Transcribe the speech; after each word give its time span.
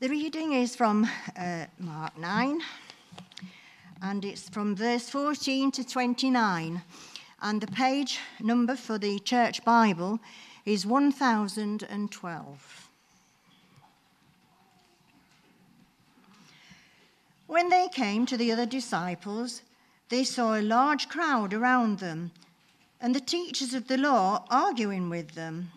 The 0.00 0.08
reading 0.08 0.52
is 0.52 0.76
from 0.76 1.10
uh, 1.36 1.64
Mark 1.80 2.16
9, 2.16 2.60
and 4.00 4.24
it's 4.24 4.48
from 4.48 4.76
verse 4.76 5.10
14 5.10 5.72
to 5.72 5.82
29. 5.82 6.82
And 7.42 7.60
the 7.60 7.66
page 7.66 8.20
number 8.38 8.76
for 8.76 8.96
the 8.96 9.18
church 9.18 9.64
Bible 9.64 10.20
is 10.64 10.86
1012. 10.86 12.88
When 17.48 17.68
they 17.68 17.88
came 17.92 18.24
to 18.26 18.36
the 18.36 18.52
other 18.52 18.66
disciples, 18.66 19.62
they 20.10 20.22
saw 20.22 20.54
a 20.54 20.62
large 20.62 21.08
crowd 21.08 21.52
around 21.52 21.98
them, 21.98 22.30
and 23.00 23.16
the 23.16 23.20
teachers 23.20 23.74
of 23.74 23.88
the 23.88 23.98
law 23.98 24.44
arguing 24.48 25.10
with 25.10 25.32
them. 25.32 25.72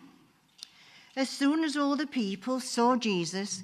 As 1.16 1.28
soon 1.28 1.64
as 1.64 1.76
all 1.76 1.96
the 1.96 2.06
people 2.06 2.60
saw 2.60 2.96
Jesus, 2.96 3.64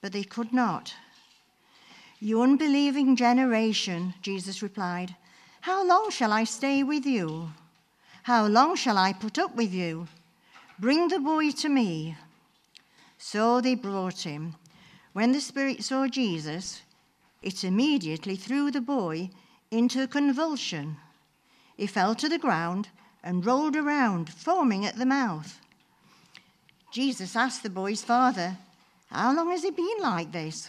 but 0.00 0.12
they 0.12 0.24
could 0.24 0.52
not. 0.52 0.94
You 2.18 2.42
unbelieving 2.42 3.16
generation, 3.16 4.14
Jesus 4.22 4.62
replied, 4.62 5.16
how 5.62 5.86
long 5.86 6.10
shall 6.10 6.32
I 6.32 6.44
stay 6.44 6.82
with 6.82 7.04
you? 7.04 7.50
How 8.22 8.46
long 8.46 8.76
shall 8.76 8.96
I 8.96 9.12
put 9.12 9.38
up 9.38 9.54
with 9.54 9.74
you? 9.74 10.08
Bring 10.78 11.08
the 11.08 11.18
boy 11.18 11.50
to 11.50 11.68
me. 11.68 12.16
So 13.18 13.60
they 13.60 13.74
brought 13.74 14.20
him. 14.20 14.54
When 15.12 15.32
the 15.32 15.40
spirit 15.40 15.84
saw 15.84 16.06
Jesus, 16.06 16.80
it 17.42 17.62
immediately 17.64 18.36
threw 18.36 18.70
the 18.70 18.80
boy 18.80 19.30
into 19.70 20.02
a 20.02 20.08
convulsion. 20.08 20.96
He 21.76 21.86
fell 21.86 22.14
to 22.14 22.28
the 22.28 22.38
ground 22.38 22.88
and 23.22 23.44
rolled 23.44 23.76
around, 23.76 24.30
foaming 24.30 24.86
at 24.86 24.96
the 24.96 25.04
mouth. 25.04 25.60
Jesus 26.90 27.36
asked 27.36 27.62
the 27.62 27.70
boy's 27.70 28.02
father, 28.02 28.56
how 29.10 29.34
long 29.34 29.50
has 29.50 29.62
he 29.62 29.70
been 29.70 29.98
like 30.00 30.32
this? 30.32 30.68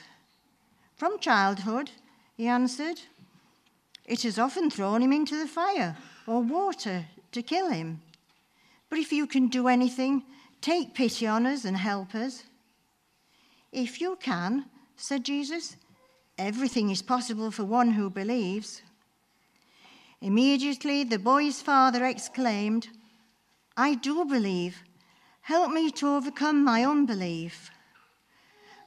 From 0.96 1.20
childhood, 1.20 1.92
he 2.36 2.48
answered. 2.48 3.00
It 4.06 4.24
has 4.24 4.40
often 4.40 4.70
thrown 4.70 5.02
him 5.02 5.14
into 5.14 5.38
the 5.38 5.48
fire 5.48 5.96
or 6.26 6.42
water 6.42 7.06
to 7.32 7.42
kill 7.42 7.70
him. 7.70 8.02
But 8.90 9.00
if 9.00 9.12
you 9.12 9.28
can 9.28 9.48
do 9.48 9.68
anything, 9.68 10.24
take 10.60 10.94
pity 10.94 11.28
on 11.28 11.46
us 11.46 11.66
and 11.66 11.78
help 11.78 12.16
us. 12.16 12.44
If 13.72 14.02
you 14.02 14.18
can, 14.20 14.66
said 14.96 15.24
Jesus, 15.24 15.78
everything 16.38 16.90
is 16.90 17.02
possible 17.02 17.52
for 17.52 17.64
one 17.64 17.92
who 17.92 18.10
believes. 18.10 18.82
Immediately 20.20 21.06
the 21.06 21.20
boy's 21.20 21.62
father 21.62 22.06
exclaimed, 22.06 22.90
I 23.78 23.96
do 23.96 24.26
believe. 24.26 24.84
Help 25.42 25.72
me 25.72 25.90
to 25.92 26.16
overcome 26.16 26.64
my 26.64 26.84
unbelief. 26.84 27.72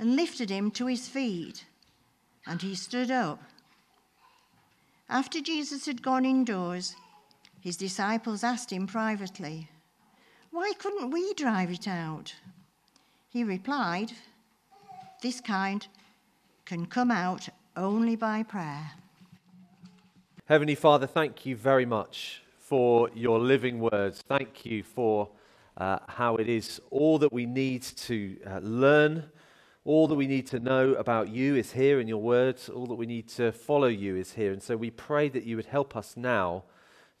and 0.00 0.16
lifted 0.16 0.48
him 0.48 0.70
to 0.70 0.86
his 0.86 1.06
feet, 1.06 1.66
and 2.46 2.62
he 2.62 2.74
stood 2.74 3.10
up. 3.10 3.42
After 5.10 5.42
Jesus 5.42 5.84
had 5.84 6.00
gone 6.00 6.24
indoors, 6.24 6.96
his 7.60 7.76
disciples 7.76 8.42
asked 8.42 8.72
him 8.72 8.86
privately, 8.86 9.68
Why 10.50 10.72
couldn't 10.78 11.10
we 11.10 11.34
drive 11.34 11.70
it 11.70 11.86
out? 11.86 12.34
He 13.28 13.44
replied, 13.44 14.12
This 15.20 15.38
kind 15.42 15.86
can 16.64 16.86
come 16.86 17.10
out 17.10 17.50
only 17.76 18.16
by 18.16 18.42
prayer. 18.42 18.92
Heavenly 20.46 20.76
Father, 20.76 21.06
thank 21.06 21.44
you 21.44 21.56
very 21.56 21.84
much 21.84 22.42
for 22.58 23.10
your 23.14 23.38
living 23.38 23.80
words. 23.80 24.22
Thank 24.22 24.64
you 24.64 24.82
for 24.82 25.28
uh, 25.76 25.98
how 26.08 26.36
it 26.36 26.48
is 26.48 26.80
all 26.90 27.18
that 27.18 27.32
we 27.32 27.44
need 27.44 27.82
to 27.82 28.38
uh, 28.46 28.60
learn 28.62 29.24
all 29.84 30.06
that 30.08 30.14
we 30.14 30.26
need 30.26 30.46
to 30.48 30.60
know 30.60 30.94
about 30.94 31.30
you 31.30 31.56
is 31.56 31.72
here 31.72 32.00
in 32.00 32.08
your 32.08 32.20
words. 32.20 32.68
All 32.68 32.86
that 32.86 32.96
we 32.96 33.06
need 33.06 33.28
to 33.30 33.50
follow 33.50 33.86
you 33.86 34.16
is 34.16 34.34
here. 34.34 34.52
And 34.52 34.62
so 34.62 34.76
we 34.76 34.90
pray 34.90 35.28
that 35.30 35.44
you 35.44 35.56
would 35.56 35.66
help 35.66 35.96
us 35.96 36.16
now 36.16 36.64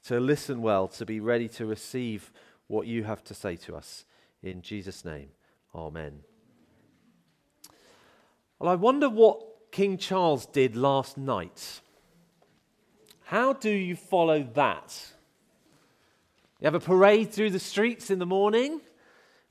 to 0.04 0.20
listen 0.20 0.60
well, 0.60 0.86
to 0.88 1.06
be 1.06 1.20
ready 1.20 1.48
to 1.48 1.64
receive 1.64 2.32
what 2.66 2.86
you 2.86 3.04
have 3.04 3.24
to 3.24 3.34
say 3.34 3.56
to 3.56 3.76
us. 3.76 4.04
In 4.42 4.60
Jesus' 4.62 5.04
name, 5.04 5.28
amen. 5.74 6.20
Well, 8.58 8.70
I 8.70 8.74
wonder 8.74 9.08
what 9.08 9.40
King 9.72 9.96
Charles 9.96 10.46
did 10.46 10.76
last 10.76 11.16
night. 11.16 11.80
How 13.24 13.54
do 13.54 13.70
you 13.70 13.96
follow 13.96 14.42
that? 14.54 15.12
You 16.60 16.66
have 16.66 16.74
a 16.74 16.80
parade 16.80 17.32
through 17.32 17.50
the 17.50 17.58
streets 17.58 18.10
in 18.10 18.18
the 18.18 18.26
morning, 18.26 18.82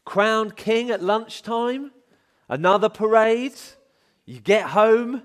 crowned 0.05 0.55
king 0.55 0.91
at 0.91 1.01
lunchtime 1.01 1.91
another 2.49 2.89
parade. 2.89 3.55
You 4.25 4.39
get 4.39 4.65
home. 4.65 5.23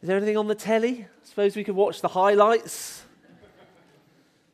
Is 0.00 0.08
there 0.08 0.16
anything 0.16 0.36
on 0.36 0.46
the 0.46 0.54
telly? 0.54 1.04
I 1.04 1.26
suppose 1.26 1.56
we 1.56 1.64
could 1.64 1.74
watch 1.74 2.00
the 2.00 2.08
highlights. 2.08 3.04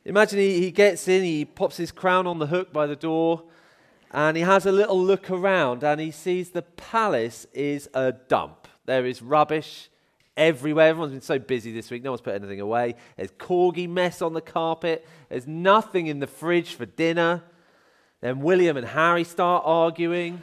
Imagine 0.05 0.39
he, 0.39 0.59
he 0.61 0.71
gets 0.71 1.07
in, 1.07 1.23
he 1.23 1.45
pops 1.45 1.77
his 1.77 1.91
crown 1.91 2.25
on 2.25 2.39
the 2.39 2.47
hook 2.47 2.73
by 2.73 2.87
the 2.87 2.95
door, 2.95 3.43
and 4.11 4.35
he 4.35 4.43
has 4.43 4.65
a 4.65 4.71
little 4.71 4.99
look 4.99 5.29
around 5.29 5.83
and 5.83 6.01
he 6.01 6.09
sees 6.09 6.49
the 6.49 6.61
palace 6.61 7.45
is 7.53 7.89
a 7.93 8.11
dump. 8.11 8.67
There 8.85 9.05
is 9.05 9.21
rubbish 9.21 9.89
everywhere. 10.35 10.87
Everyone's 10.87 11.11
been 11.11 11.21
so 11.21 11.37
busy 11.37 11.71
this 11.71 11.91
week, 11.91 12.01
no 12.01 12.11
one's 12.11 12.21
put 12.21 12.33
anything 12.33 12.61
away. 12.61 12.95
There's 13.17 13.31
corgi 13.31 13.87
mess 13.87 14.21
on 14.21 14.33
the 14.33 14.41
carpet, 14.41 15.05
there's 15.29 15.45
nothing 15.45 16.07
in 16.07 16.19
the 16.19 16.27
fridge 16.27 16.73
for 16.73 16.85
dinner. 16.85 17.43
Then 18.21 18.39
William 18.41 18.77
and 18.77 18.87
Harry 18.87 19.23
start 19.23 19.63
arguing. 19.65 20.41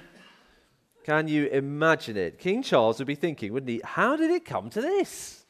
Can 1.05 1.29
you 1.29 1.47
imagine 1.47 2.17
it? 2.17 2.39
King 2.39 2.63
Charles 2.63 2.99
would 2.99 3.07
be 3.07 3.15
thinking, 3.15 3.53
wouldn't 3.53 3.71
he? 3.71 3.81
How 3.85 4.17
did 4.17 4.31
it 4.31 4.45
come 4.45 4.71
to 4.71 4.81
this? 4.81 5.45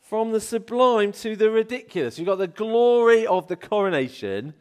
From 0.00 0.32
the 0.32 0.40
sublime 0.40 1.12
to 1.12 1.36
the 1.36 1.50
ridiculous. 1.50 2.18
You've 2.18 2.26
got 2.26 2.36
the 2.36 2.48
glory 2.48 3.26
of 3.26 3.46
the 3.48 3.56
coronation 3.56 4.54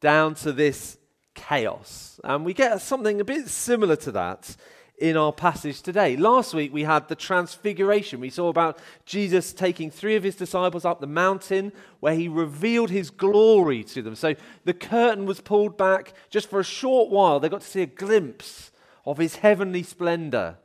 down 0.00 0.34
to 0.36 0.52
this 0.52 0.98
chaos. 1.34 2.20
And 2.22 2.44
we 2.44 2.54
get 2.54 2.80
something 2.80 3.20
a 3.20 3.24
bit 3.24 3.48
similar 3.48 3.96
to 3.96 4.12
that 4.12 4.56
in 4.98 5.16
our 5.16 5.32
passage 5.32 5.80
today. 5.80 6.16
Last 6.16 6.54
week 6.54 6.72
we 6.72 6.82
had 6.82 7.08
the 7.08 7.14
transfiguration. 7.14 8.20
We 8.20 8.30
saw 8.30 8.48
about 8.48 8.78
Jesus 9.06 9.52
taking 9.52 9.90
three 9.90 10.16
of 10.16 10.24
his 10.24 10.34
disciples 10.34 10.84
up 10.84 11.00
the 11.00 11.06
mountain 11.06 11.72
where 12.00 12.14
he 12.14 12.28
revealed 12.28 12.90
his 12.90 13.10
glory 13.10 13.84
to 13.84 14.02
them. 14.02 14.16
So 14.16 14.34
the 14.64 14.74
curtain 14.74 15.24
was 15.24 15.40
pulled 15.40 15.76
back 15.76 16.14
just 16.30 16.50
for 16.50 16.58
a 16.58 16.64
short 16.64 17.10
while. 17.10 17.38
They 17.38 17.48
got 17.48 17.60
to 17.60 17.66
see 17.66 17.82
a 17.82 17.86
glimpse 17.86 18.72
of 19.06 19.18
his 19.18 19.36
heavenly 19.36 19.84
splendor. 19.84 20.56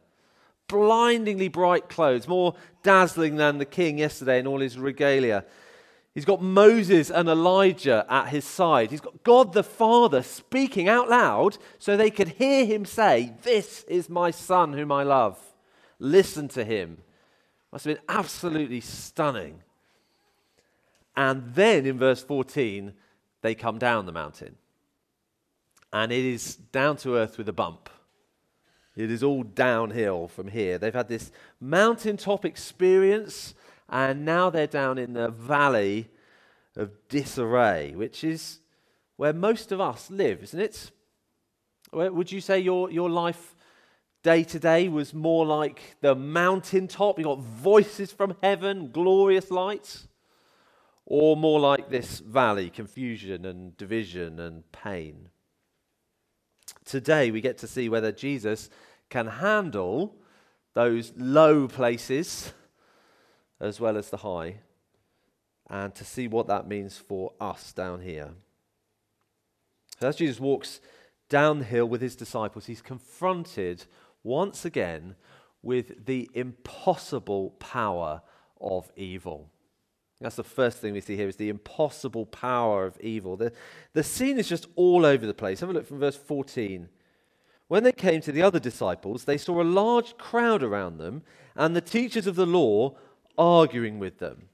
Blindingly 0.67 1.49
bright 1.49 1.87
clothes, 1.87 2.27
more 2.27 2.55
dazzling 2.81 3.35
than 3.35 3.59
the 3.59 3.65
king 3.65 3.99
yesterday 3.99 4.39
in 4.39 4.47
all 4.47 4.61
his 4.61 4.79
regalia. 4.79 5.45
He's 6.13 6.25
got 6.25 6.43
Moses 6.43 7.09
and 7.09 7.27
Elijah 7.27 8.05
at 8.07 8.29
his 8.29 8.45
side. 8.45 8.91
He's 8.91 9.01
got 9.01 9.23
God 9.23 9.53
the 9.53 9.63
Father 9.63 10.21
speaking 10.21 10.87
out 10.87 11.09
loud 11.09 11.57
so 11.79 11.97
they 11.97 12.11
could 12.11 12.29
hear 12.29 12.65
him 12.65 12.85
say, 12.85 13.33
This 13.41 13.83
is 13.87 14.09
my 14.09 14.29
son 14.29 14.73
whom 14.73 14.91
I 14.91 15.03
love. 15.03 15.39
Listen 15.97 16.47
to 16.49 16.63
him. 16.63 16.99
Must 17.71 17.85
have 17.85 17.95
been 17.95 18.03
absolutely 18.07 18.81
stunning. 18.81 19.63
And 21.15 21.55
then 21.55 21.85
in 21.87 21.97
verse 21.97 22.23
14, 22.23 22.93
they 23.41 23.55
come 23.55 23.79
down 23.79 24.05
the 24.05 24.11
mountain. 24.11 24.55
And 25.91 26.11
it 26.11 26.25
is 26.25 26.55
down 26.55 26.97
to 26.97 27.15
earth 27.15 27.37
with 27.37 27.49
a 27.49 27.53
bump. 27.53 27.89
It 28.95 29.09
is 29.09 29.23
all 29.23 29.43
downhill 29.43 30.27
from 30.27 30.47
here. 30.47 30.77
They've 30.77 30.93
had 30.93 31.07
this 31.07 31.31
mountaintop 31.59 32.45
experience, 32.45 33.55
and 33.93 34.25
now 34.25 34.49
they're 34.49 34.65
down 34.65 34.97
in 34.97 35.13
the 35.13 35.29
valley 35.29 36.09
of 36.75 36.89
disarray, 37.09 37.93
which 37.95 38.23
is 38.23 38.59
where 39.17 39.33
most 39.33 39.71
of 39.71 39.79
us 39.79 40.09
live, 40.09 40.41
isn't 40.41 40.59
it? 40.59 40.91
Would 41.93 42.31
you 42.31 42.41
say 42.41 42.59
your, 42.59 42.89
your 42.89 43.07
life 43.07 43.55
day 44.23 44.43
to 44.45 44.57
day 44.57 44.89
was 44.89 45.13
more 45.13 45.45
like 45.45 45.95
the 46.01 46.15
mountaintop? 46.15 47.19
You 47.19 47.25
got 47.25 47.41
voices 47.41 48.11
from 48.11 48.35
heaven, 48.41 48.89
glorious 48.91 49.51
lights? 49.51 50.07
Or 51.05 51.37
more 51.37 51.59
like 51.59 51.89
this 51.89 52.19
valley, 52.19 52.71
confusion 52.71 53.45
and 53.45 53.77
division 53.77 54.39
and 54.39 54.63
pain? 54.71 55.29
Today 56.83 57.29
we 57.29 57.41
get 57.41 57.59
to 57.59 57.67
see 57.67 57.89
whether 57.89 58.11
Jesus 58.11 58.71
can 59.11 59.27
handle 59.27 60.15
those 60.73 61.13
low 61.15 61.67
places 61.67 62.53
as 63.63 63.79
well 63.79 63.97
as 63.97 64.09
the 64.09 64.17
high, 64.17 64.57
and 65.69 65.95
to 65.95 66.03
see 66.03 66.27
what 66.27 66.47
that 66.47 66.67
means 66.67 66.97
for 66.97 67.33
us 67.39 67.71
down 67.71 68.01
here. 68.01 68.31
So 69.99 70.07
as 70.07 70.17
Jesus 70.17 70.39
walks 70.39 70.81
down 71.29 71.59
the 71.59 71.65
hill 71.65 71.85
with 71.85 72.01
his 72.01 72.15
disciples, 72.15 72.65
he's 72.65 72.81
confronted 72.81 73.85
once 74.23 74.65
again 74.65 75.15
with 75.61 76.05
the 76.05 76.29
impossible 76.33 77.51
power 77.51 78.21
of 78.59 78.91
evil. 78.95 79.49
That's 80.19 80.35
the 80.35 80.43
first 80.43 80.77
thing 80.77 80.93
we 80.93 81.01
see 81.01 81.15
here 81.15 81.27
is 81.27 81.35
the 81.35 81.49
impossible 81.49 82.25
power 82.25 82.85
of 82.85 82.99
evil. 83.01 83.35
The, 83.35 83.51
the 83.93 84.03
scene 84.03 84.37
is 84.37 84.47
just 84.47 84.67
all 84.75 85.05
over 85.05 85.25
the 85.25 85.33
place. 85.33 85.59
Have 85.59 85.69
a 85.69 85.73
look 85.73 85.87
from 85.87 85.99
verse 85.99 86.15
14. 86.15 86.87
When 87.67 87.83
they 87.83 87.91
came 87.91 88.21
to 88.21 88.31
the 88.31 88.41
other 88.41 88.59
disciples, 88.59 89.25
they 89.25 89.37
saw 89.37 89.61
a 89.61 89.63
large 89.63 90.17
crowd 90.17 90.63
around 90.63 90.97
them 90.97 91.23
and 91.55 91.75
the 91.75 91.81
teachers 91.81 92.27
of 92.27 92.35
the 92.35 92.45
law 92.45 92.95
arguing 93.37 93.99
with 93.99 94.19
them. 94.19 94.49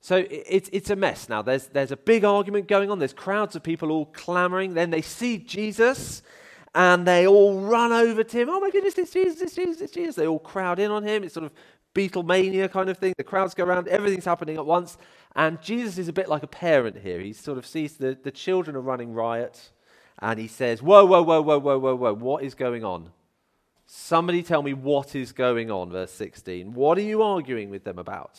So 0.00 0.24
it's, 0.30 0.70
it's 0.72 0.90
a 0.90 0.96
mess 0.96 1.28
now. 1.28 1.42
There's, 1.42 1.66
there's 1.66 1.90
a 1.90 1.96
big 1.96 2.24
argument 2.24 2.68
going 2.68 2.90
on. 2.90 2.98
There's 2.98 3.12
crowds 3.12 3.56
of 3.56 3.62
people 3.62 3.90
all 3.90 4.06
clamoring. 4.06 4.74
Then 4.74 4.90
they 4.90 5.02
see 5.02 5.38
Jesus 5.38 6.22
and 6.74 7.06
they 7.06 7.26
all 7.26 7.60
run 7.60 7.92
over 7.92 8.22
to 8.22 8.38
him. 8.38 8.48
Oh 8.50 8.60
my 8.60 8.70
goodness, 8.70 8.96
it's 8.96 9.12
Jesus, 9.12 9.40
it's 9.40 9.54
Jesus, 9.54 9.80
it's 9.80 9.92
Jesus. 9.92 10.14
They 10.14 10.26
all 10.26 10.38
crowd 10.38 10.78
in 10.78 10.90
on 10.90 11.02
him. 11.02 11.24
It's 11.24 11.34
sort 11.34 11.46
of 11.46 11.52
Beatlemania 11.94 12.70
kind 12.70 12.88
of 12.88 12.98
thing. 12.98 13.14
The 13.16 13.24
crowds 13.24 13.54
go 13.54 13.64
around, 13.64 13.88
everything's 13.88 14.24
happening 14.24 14.56
at 14.56 14.66
once. 14.66 14.96
And 15.34 15.60
Jesus 15.60 15.98
is 15.98 16.08
a 16.08 16.12
bit 16.12 16.28
like 16.28 16.42
a 16.42 16.48
parent 16.48 16.98
here. 16.98 17.20
He 17.20 17.32
sort 17.32 17.58
of 17.58 17.66
sees 17.66 17.96
the, 17.96 18.16
the 18.22 18.30
children 18.30 18.76
are 18.76 18.80
running 18.80 19.12
riot 19.12 19.70
and 20.20 20.38
he 20.38 20.48
says, 20.48 20.82
Whoa, 20.82 21.04
whoa, 21.04 21.22
whoa, 21.22 21.42
whoa, 21.42 21.58
whoa, 21.58 21.78
whoa, 21.78 21.94
whoa, 21.96 22.14
what 22.14 22.44
is 22.44 22.54
going 22.54 22.84
on? 22.84 23.10
Somebody 23.90 24.42
tell 24.42 24.62
me 24.62 24.74
what 24.74 25.14
is 25.14 25.32
going 25.32 25.70
on, 25.70 25.88
verse 25.88 26.12
16. 26.12 26.74
What 26.74 26.98
are 26.98 27.02
you 27.02 27.22
arguing 27.22 27.70
with 27.70 27.84
them 27.84 27.98
about? 27.98 28.38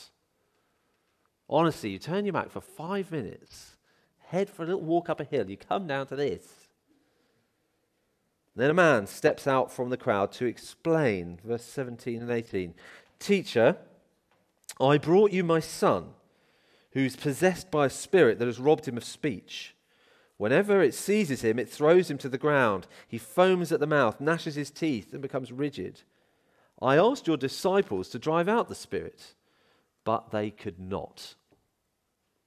Honestly, 1.49 1.89
you 1.89 1.97
turn 1.97 2.23
your 2.23 2.33
back 2.33 2.51
for 2.51 2.61
five 2.61 3.11
minutes, 3.11 3.75
head 4.27 4.47
for 4.47 4.61
a 4.61 4.67
little 4.67 4.81
walk 4.81 5.09
up 5.09 5.19
a 5.19 5.23
hill, 5.23 5.49
you 5.49 5.57
come 5.57 5.87
down 5.87 6.05
to 6.05 6.15
this. 6.15 6.45
Then 8.55 8.69
a 8.69 8.75
man 8.75 9.07
steps 9.07 9.47
out 9.47 9.71
from 9.71 9.89
the 9.89 9.97
crowd 9.97 10.31
to 10.33 10.45
explain, 10.45 11.39
verse 11.43 11.65
17 11.65 12.21
and 12.21 12.29
18. 12.29 12.75
Teacher, 13.17 13.77
I 14.79 14.99
brought 14.99 15.31
you 15.31 15.43
my 15.43 15.61
son, 15.61 16.09
who's 16.91 17.15
possessed 17.15 17.71
by 17.71 17.87
a 17.87 17.89
spirit 17.89 18.37
that 18.37 18.45
has 18.45 18.59
robbed 18.59 18.87
him 18.87 18.97
of 18.97 19.03
speech. 19.03 19.73
Whenever 20.39 20.81
it 20.81 20.93
seizes 20.93 21.41
him, 21.41 21.59
it 21.59 21.69
throws 21.69 22.09
him 22.09 22.17
to 22.17 22.29
the 22.29 22.37
ground. 22.37 22.87
He 23.05 23.17
foams 23.17 23.73
at 23.73 23.81
the 23.81 23.85
mouth, 23.85 24.21
gnashes 24.21 24.55
his 24.55 24.71
teeth, 24.71 25.11
and 25.11 25.21
becomes 25.21 25.51
rigid. 25.51 26.03
I 26.81 26.97
asked 26.97 27.27
your 27.27 27.35
disciples 27.35 28.07
to 28.09 28.19
drive 28.19 28.47
out 28.47 28.69
the 28.69 28.73
spirit, 28.73 29.33
but 30.05 30.31
they 30.31 30.49
could 30.49 30.79
not. 30.79 31.35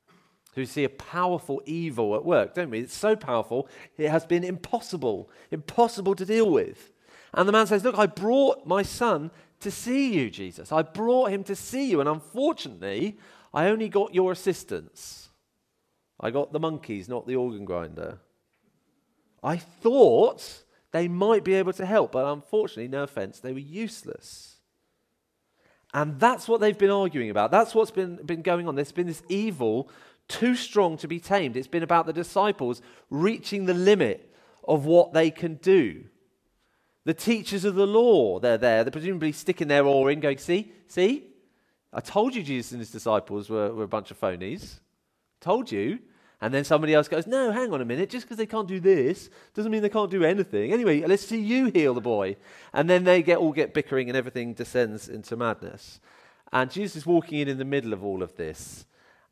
So 0.07 0.53
we 0.57 0.65
see 0.65 0.85
a 0.85 0.89
powerful 0.89 1.61
evil 1.67 2.15
at 2.15 2.25
work, 2.25 2.55
don't 2.55 2.71
we? 2.71 2.81
It's 2.81 2.97
so 2.97 3.15
powerful, 3.15 3.69
it 3.99 4.09
has 4.09 4.25
been 4.25 4.43
impossible, 4.43 5.29
impossible 5.51 6.15
to 6.15 6.25
deal 6.25 6.51
with. 6.51 6.93
And 7.35 7.47
the 7.47 7.53
man 7.53 7.67
says, 7.67 7.85
Look, 7.85 7.99
I 7.99 8.07
brought 8.07 8.67
my 8.67 8.83
son 8.83 9.31
to 9.61 9.71
see 9.71 10.15
you, 10.15 10.31
Jesus. 10.31 10.73
I 10.73 10.81
brought 10.81 11.31
him 11.31 11.45
to 11.45 11.55
see 11.55 11.91
you, 11.91 12.01
and 12.01 12.09
unfortunately, 12.09 13.19
I 13.53 13.67
only 13.67 13.91
got 13.91 14.15
your 14.15 14.33
assistants. 14.33 15.29
I 16.23 16.31
got 16.31 16.53
the 16.53 16.61
monkeys, 16.61 17.09
not 17.09 17.27
the 17.27 17.37
organ 17.37 17.65
grinder. 17.65 18.19
I 19.43 19.57
thought 19.57 20.63
they 20.93 21.09
might 21.09 21.43
be 21.43 21.55
able 21.55 21.73
to 21.73 21.85
help, 21.85 22.13
but 22.13 22.27
unfortunately, 22.27 22.89
no 22.89 23.03
offense, 23.03 23.41
they 23.41 23.53
were 23.53 23.59
useless. 23.59 24.57
And 25.93 26.19
that's 26.19 26.49
what 26.49 26.61
they've 26.61 26.79
been 26.79 26.91
arguing 26.91 27.31
about. 27.31 27.51
That's 27.51 27.75
what's 27.75 27.91
been, 27.91 28.17
been 28.25 28.43
going 28.43 28.69
on. 28.69 28.77
There's 28.77 28.93
been 28.93 29.07
this 29.07 29.23
evil 29.29 29.91
too 30.29 30.55
strong 30.55 30.97
to 30.99 31.09
be 31.09 31.21
tamed. 31.21 31.57
It's 31.57 31.67
been 31.67 31.83
about 31.83 32.07
the 32.07 32.13
disciples 32.13 32.81
reaching 33.11 33.67
the 33.67 33.75
limit 33.75 34.33
of 34.67 34.87
what 34.87 35.13
they 35.13 35.31
can 35.31 35.57
do. 35.57 36.05
The 37.05 37.15
teachers 37.15 37.65
of 37.65 37.75
the 37.75 37.87
law, 37.87 38.39
they're 38.39 38.59
there. 38.59 38.85
They're 38.85 38.93
presumably 38.93 39.33
sticking 39.33 39.69
their 39.69 39.85
oar 39.85 40.11
in, 40.11 40.21
going, 40.21 40.39
See, 40.39 40.73
see? 40.87 41.25
I 41.93 42.01
told 42.01 42.35
you 42.35 42.43
Jesus 42.43 42.73
and 42.73 42.81
his 42.81 42.91
disciples 42.91 43.51
were, 43.51 43.75
were 43.75 43.85
a 43.85 43.89
bunch 43.89 44.11
of 44.11 44.21
phonies. 44.21 44.79
Told 45.41 45.71
you. 45.71 45.99
And 46.43 46.53
then 46.53 46.65
somebody 46.65 46.93
else 46.93 47.07
goes, 47.07 47.29
No, 47.29 47.53
hang 47.53 47.73
on 47.73 47.81
a 47.81 47.85
minute. 47.85 48.11
Just 48.11 48.27
because 48.27 48.37
they 48.37 48.47
can't 48.47 48.67
do 48.67 48.81
this 48.81 49.31
doesn't 49.55 49.71
mean 49.71 49.81
they 49.81 49.89
can't 49.89 50.11
do 50.11 50.25
anything. 50.25 50.73
Anyway, 50.73 51.01
let's 51.07 51.25
see 51.25 51.41
you 51.41 51.67
heal 51.67 51.95
the 51.95 52.01
boy. 52.01 52.37
And 52.73 52.91
then 52.91 53.05
they 53.05 53.23
get, 53.23 53.39
all 53.39 53.53
get 53.53 53.73
bickering 53.73 54.09
and 54.09 54.17
everything 54.17 54.53
descends 54.53 55.09
into 55.09 55.37
madness. 55.37 56.01
And 56.53 56.69
Jesus 56.69 56.97
is 56.97 57.07
walking 57.07 57.39
in 57.39 57.49
in 57.49 57.59
the 57.59 57.65
middle 57.65 57.93
of 57.93 58.05
all 58.05 58.25
of 58.25 58.35
this. 58.35 58.87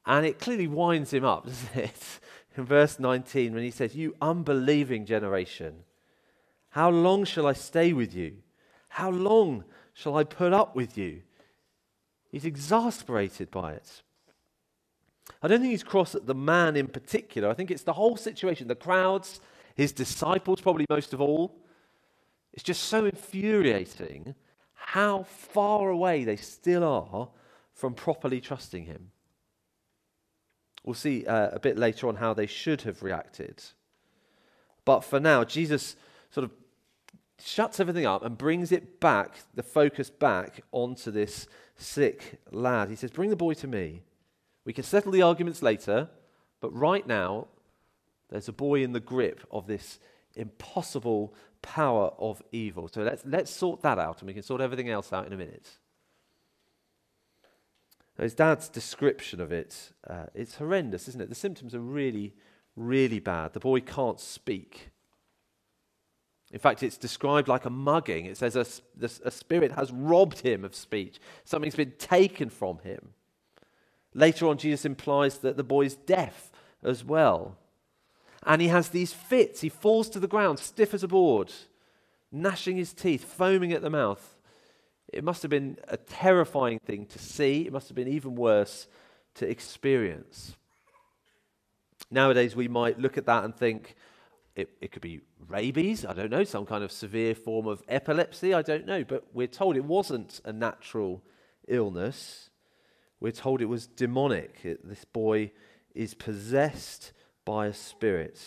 And 0.06 0.24
it 0.24 0.38
clearly 0.38 0.68
winds 0.68 1.12
him 1.12 1.24
up, 1.24 1.46
doesn't 1.46 1.76
it? 1.76 2.20
In 2.56 2.64
verse 2.64 3.00
19, 3.00 3.54
when 3.54 3.64
he 3.64 3.72
says, 3.72 3.96
You 3.96 4.14
unbelieving 4.22 5.04
generation, 5.04 5.82
how 6.70 6.90
long 6.90 7.24
shall 7.24 7.48
I 7.48 7.54
stay 7.54 7.92
with 7.92 8.14
you? 8.14 8.36
How 8.88 9.10
long 9.10 9.64
shall 9.94 10.16
I 10.16 10.22
put 10.22 10.52
up 10.52 10.76
with 10.76 10.96
you? 10.96 11.22
He's 12.30 12.44
exasperated 12.44 13.50
by 13.50 13.72
it. 13.72 14.02
I 15.42 15.48
don't 15.48 15.60
think 15.60 15.70
he's 15.70 15.82
cross 15.82 16.14
at 16.14 16.26
the 16.26 16.34
man 16.34 16.76
in 16.76 16.86
particular. 16.86 17.48
I 17.48 17.54
think 17.54 17.70
it's 17.70 17.82
the 17.82 17.94
whole 17.94 18.16
situation, 18.16 18.68
the 18.68 18.74
crowds, 18.74 19.40
his 19.74 19.92
disciples, 19.92 20.60
probably 20.60 20.86
most 20.90 21.12
of 21.12 21.20
all. 21.20 21.56
It's 22.52 22.62
just 22.62 22.84
so 22.84 23.06
infuriating 23.06 24.34
how 24.74 25.22
far 25.22 25.88
away 25.88 26.24
they 26.24 26.36
still 26.36 26.84
are 26.84 27.28
from 27.72 27.94
properly 27.94 28.40
trusting 28.40 28.84
him. 28.84 29.10
We'll 30.84 30.94
see 30.94 31.26
uh, 31.26 31.50
a 31.52 31.60
bit 31.60 31.78
later 31.78 32.08
on 32.08 32.16
how 32.16 32.34
they 32.34 32.46
should 32.46 32.82
have 32.82 33.02
reacted. 33.02 33.62
But 34.84 35.00
for 35.00 35.20
now, 35.20 35.44
Jesus 35.44 35.96
sort 36.30 36.44
of 36.44 36.50
shuts 37.38 37.80
everything 37.80 38.06
up 38.06 38.24
and 38.24 38.36
brings 38.36 38.72
it 38.72 39.00
back, 39.00 39.38
the 39.54 39.62
focus 39.62 40.10
back 40.10 40.62
onto 40.72 41.10
this 41.10 41.46
sick 41.76 42.40
lad. 42.50 42.90
He 42.90 42.96
says, 42.96 43.10
Bring 43.10 43.30
the 43.30 43.36
boy 43.36 43.54
to 43.54 43.66
me. 43.66 44.02
We 44.64 44.72
can 44.72 44.84
settle 44.84 45.12
the 45.12 45.22
arguments 45.22 45.62
later, 45.62 46.08
but 46.60 46.70
right 46.76 47.06
now, 47.06 47.46
there's 48.28 48.48
a 48.48 48.52
boy 48.52 48.82
in 48.82 48.92
the 48.92 49.00
grip 49.00 49.46
of 49.50 49.66
this 49.66 49.98
impossible 50.36 51.34
power 51.62 52.12
of 52.18 52.42
evil. 52.52 52.88
So 52.88 53.02
let's, 53.02 53.22
let's 53.26 53.50
sort 53.50 53.82
that 53.82 53.98
out, 53.98 54.20
and 54.20 54.28
we 54.28 54.34
can 54.34 54.42
sort 54.42 54.60
everything 54.60 54.88
else 54.88 55.12
out 55.12 55.26
in 55.26 55.32
a 55.32 55.36
minute. 55.36 55.78
His 58.18 58.34
dad's 58.34 58.68
description 58.68 59.40
of 59.40 59.50
it, 59.50 59.92
uh, 60.06 60.26
it's 60.34 60.56
horrendous, 60.56 61.08
isn't 61.08 61.22
it? 61.22 61.30
The 61.30 61.34
symptoms 61.34 61.74
are 61.74 61.80
really, 61.80 62.34
really 62.76 63.18
bad. 63.18 63.54
The 63.54 63.60
boy 63.60 63.80
can't 63.80 64.20
speak. 64.20 64.90
In 66.52 66.58
fact, 66.58 66.82
it's 66.82 66.98
described 66.98 67.48
like 67.48 67.64
a 67.64 67.70
mugging. 67.70 68.26
It 68.26 68.36
says 68.36 68.56
a, 68.56 68.66
a 69.24 69.30
spirit 69.30 69.72
has 69.72 69.90
robbed 69.90 70.40
him 70.40 70.64
of 70.64 70.74
speech, 70.74 71.18
something's 71.44 71.76
been 71.76 71.94
taken 71.98 72.50
from 72.50 72.80
him. 72.80 73.14
Later 74.14 74.48
on, 74.48 74.58
Jesus 74.58 74.84
implies 74.84 75.38
that 75.38 75.56
the 75.56 75.64
boy's 75.64 75.94
deaf 75.94 76.50
as 76.82 77.04
well. 77.04 77.56
And 78.44 78.62
he 78.62 78.68
has 78.68 78.88
these 78.88 79.12
fits. 79.12 79.60
He 79.60 79.68
falls 79.68 80.08
to 80.10 80.20
the 80.20 80.26
ground, 80.26 80.58
stiff 80.58 80.94
as 80.94 81.02
a 81.02 81.08
board, 81.08 81.52
gnashing 82.32 82.76
his 82.76 82.92
teeth, 82.92 83.24
foaming 83.24 83.72
at 83.72 83.82
the 83.82 83.90
mouth. 83.90 84.36
It 85.12 85.24
must 85.24 85.42
have 85.42 85.50
been 85.50 85.76
a 85.88 85.96
terrifying 85.96 86.78
thing 86.78 87.06
to 87.06 87.18
see. 87.18 87.66
It 87.66 87.72
must 87.72 87.88
have 87.88 87.96
been 87.96 88.08
even 88.08 88.34
worse 88.34 88.86
to 89.34 89.48
experience. 89.48 90.56
Nowadays, 92.10 92.56
we 92.56 92.68
might 92.68 92.98
look 92.98 93.18
at 93.18 93.26
that 93.26 93.44
and 93.44 93.54
think 93.54 93.94
it, 94.56 94.70
it 94.80 94.92
could 94.92 95.02
be 95.02 95.20
rabies, 95.48 96.04
I 96.04 96.12
don't 96.12 96.30
know, 96.30 96.44
some 96.44 96.66
kind 96.66 96.82
of 96.82 96.92
severe 96.92 97.34
form 97.34 97.66
of 97.66 97.82
epilepsy, 97.88 98.54
I 98.54 98.62
don't 98.62 98.86
know. 98.86 99.04
But 99.04 99.24
we're 99.32 99.46
told 99.46 99.76
it 99.76 99.84
wasn't 99.84 100.40
a 100.44 100.52
natural 100.52 101.22
illness. 101.68 102.49
We're 103.20 103.32
told 103.32 103.60
it 103.60 103.66
was 103.66 103.86
demonic. 103.86 104.64
It, 104.64 104.88
this 104.88 105.04
boy 105.04 105.52
is 105.94 106.14
possessed 106.14 107.12
by 107.44 107.66
a 107.66 107.74
spirit. 107.74 108.40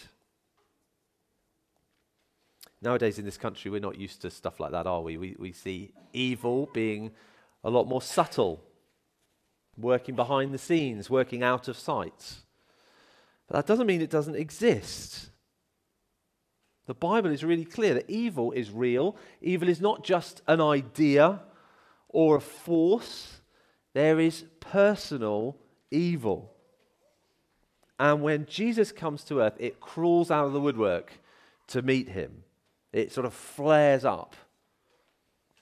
Nowadays 2.81 3.19
in 3.19 3.25
this 3.25 3.37
country, 3.37 3.71
we're 3.71 3.79
not 3.79 3.97
used 3.97 4.21
to 4.23 4.31
stuff 4.31 4.59
like 4.59 4.71
that, 4.71 4.87
are 4.87 5.01
we? 5.01 5.17
We, 5.17 5.35
we 5.39 5.51
see 5.51 5.93
evil 6.11 6.69
being 6.73 7.11
a 7.63 7.69
lot 7.69 7.87
more 7.87 8.01
subtle, 8.01 8.61
working 9.77 10.15
behind 10.15 10.53
the 10.53 10.57
scenes, 10.57 11.09
working 11.09 11.43
out 11.43 11.67
of 11.67 11.77
sight. 11.77 12.35
But 13.47 13.55
that 13.55 13.67
doesn't 13.67 13.87
mean 13.87 14.01
it 14.01 14.09
doesn't 14.09 14.35
exist. 14.35 15.29
The 16.85 16.93
Bible 16.93 17.29
is 17.29 17.43
really 17.43 17.63
clear 17.63 17.93
that 17.93 18.09
evil 18.09 18.51
is 18.51 18.69
real. 18.69 19.15
Evil 19.41 19.69
is 19.69 19.79
not 19.79 20.03
just 20.03 20.41
an 20.47 20.59
idea 20.59 21.41
or 22.09 22.37
a 22.37 22.41
force, 22.41 23.39
there 23.93 24.19
is 24.19 24.45
personal 24.59 25.57
evil. 25.91 26.51
And 27.99 28.21
when 28.21 28.45
Jesus 28.45 28.91
comes 28.91 29.23
to 29.25 29.39
earth, 29.41 29.55
it 29.59 29.79
crawls 29.79 30.31
out 30.31 30.45
of 30.45 30.53
the 30.53 30.59
woodwork 30.59 31.13
to 31.67 31.81
meet 31.81 32.09
him. 32.09 32.43
It 32.91 33.11
sort 33.11 33.25
of 33.25 33.33
flares 33.33 34.03
up. 34.03 34.35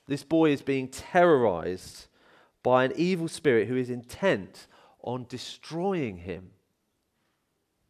This 0.07 0.23
boy 0.23 0.51
is 0.51 0.61
being 0.61 0.87
terrorized 0.87 2.07
by 2.63 2.83
an 2.83 2.93
evil 2.95 3.27
spirit 3.27 3.67
who 3.67 3.77
is 3.77 3.89
intent 3.89 4.67
on 5.01 5.25
destroying 5.29 6.17
him. 6.17 6.51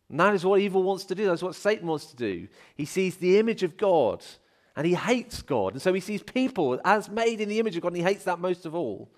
And 0.09 0.19
that 0.19 0.35
is 0.35 0.45
what 0.45 0.59
evil 0.59 0.83
wants 0.83 1.05
to 1.05 1.15
do. 1.15 1.25
That's 1.25 1.41
what 1.41 1.55
Satan 1.55 1.87
wants 1.87 2.07
to 2.07 2.15
do. 2.15 2.47
He 2.75 2.85
sees 2.85 3.15
the 3.17 3.39
image 3.39 3.63
of 3.63 3.77
God 3.77 4.23
and 4.75 4.85
he 4.85 4.93
hates 4.93 5.41
God. 5.41 5.73
And 5.73 5.81
so 5.81 5.93
he 5.93 6.01
sees 6.01 6.21
people 6.21 6.79
as 6.83 7.09
made 7.09 7.41
in 7.41 7.49
the 7.49 7.59
image 7.59 7.75
of 7.75 7.81
God 7.81 7.89
and 7.89 7.97
he 7.97 8.03
hates 8.03 8.25
that 8.25 8.39
most 8.39 8.65
of 8.65 8.75
all. 8.75 9.09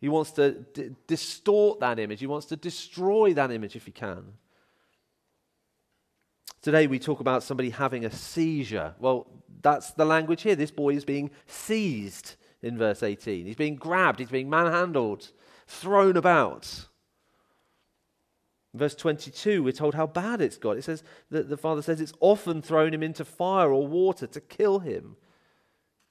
He 0.00 0.08
wants 0.08 0.30
to 0.32 0.52
d- 0.52 0.90
distort 1.06 1.80
that 1.80 1.98
image, 1.98 2.20
he 2.20 2.26
wants 2.26 2.46
to 2.46 2.56
destroy 2.56 3.34
that 3.34 3.50
image 3.50 3.76
if 3.76 3.86
he 3.86 3.92
can. 3.92 4.34
Today 6.60 6.86
we 6.86 6.98
talk 6.98 7.20
about 7.20 7.42
somebody 7.42 7.70
having 7.70 8.04
a 8.04 8.10
seizure. 8.10 8.94
Well, 8.98 9.26
that's 9.62 9.92
the 9.92 10.04
language 10.04 10.42
here. 10.42 10.56
This 10.56 10.70
boy 10.70 10.94
is 10.94 11.04
being 11.04 11.30
seized 11.46 12.34
in 12.62 12.76
verse 12.76 13.02
18. 13.02 13.46
He's 13.46 13.56
being 13.56 13.76
grabbed, 13.76 14.18
he's 14.18 14.30
being 14.30 14.50
manhandled, 14.50 15.30
thrown 15.66 16.16
about. 16.16 16.86
verse 18.74 18.94
22, 18.94 19.62
we're 19.62 19.72
told 19.72 19.94
how 19.94 20.06
bad 20.06 20.40
it's 20.40 20.56
got. 20.56 20.76
It 20.76 20.84
says 20.84 21.02
that 21.30 21.48
the 21.48 21.56
father 21.56 21.82
says 21.82 22.00
it's 22.00 22.12
often 22.20 22.62
thrown 22.62 22.94
him 22.94 23.02
into 23.02 23.24
fire 23.24 23.72
or 23.72 23.86
water 23.86 24.26
to 24.26 24.40
kill 24.40 24.80
him. 24.80 25.16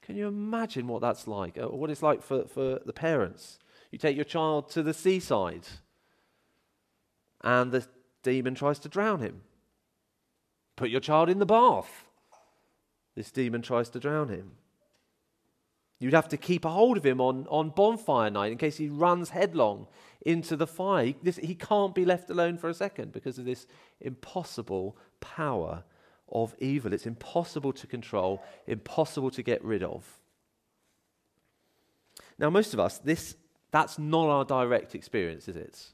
Can 0.02 0.16
you 0.16 0.26
imagine 0.26 0.88
what 0.88 1.02
that's 1.02 1.26
like? 1.26 1.58
Uh, 1.58 1.68
what 1.68 1.90
it's 1.90 2.02
like 2.02 2.22
for, 2.22 2.46
for 2.46 2.80
the 2.84 2.92
parents? 2.94 3.58
You 3.90 3.98
take 3.98 4.16
your 4.16 4.24
child 4.24 4.70
to 4.70 4.82
the 4.82 4.94
seaside, 4.94 5.66
and 7.42 7.72
the 7.72 7.86
demon 8.22 8.54
tries 8.54 8.78
to 8.80 8.88
drown 8.88 9.20
him. 9.20 9.42
Put 10.76 10.90
your 10.90 11.00
child 11.00 11.28
in 11.28 11.38
the 11.38 11.46
bath. 11.46 12.04
This 13.14 13.30
demon 13.30 13.62
tries 13.62 13.88
to 13.90 14.00
drown 14.00 14.28
him. 14.28 14.52
You'd 15.98 16.14
have 16.14 16.28
to 16.28 16.36
keep 16.36 16.64
a 16.64 16.70
hold 16.70 16.96
of 16.96 17.04
him 17.04 17.20
on, 17.20 17.46
on 17.48 17.70
bonfire 17.70 18.30
night 18.30 18.52
in 18.52 18.58
case 18.58 18.76
he 18.76 18.88
runs 18.88 19.30
headlong 19.30 19.88
into 20.24 20.54
the 20.54 20.66
fire. 20.66 21.06
He, 21.06 21.16
this, 21.22 21.36
he 21.36 21.56
can't 21.56 21.94
be 21.94 22.04
left 22.04 22.30
alone 22.30 22.56
for 22.56 22.68
a 22.68 22.74
second 22.74 23.12
because 23.12 23.38
of 23.38 23.44
this 23.44 23.66
impossible 24.00 24.96
power 25.18 25.82
of 26.30 26.54
evil. 26.60 26.92
It's 26.92 27.06
impossible 27.06 27.72
to 27.72 27.86
control, 27.88 28.40
impossible 28.68 29.30
to 29.32 29.42
get 29.42 29.64
rid 29.64 29.82
of. 29.82 30.04
Now, 32.38 32.50
most 32.50 32.74
of 32.74 32.78
us, 32.78 32.98
this, 32.98 33.34
that's 33.70 33.98
not 33.98 34.28
our 34.28 34.44
direct 34.44 34.94
experience, 34.94 35.48
is 35.48 35.56
it? 35.56 35.92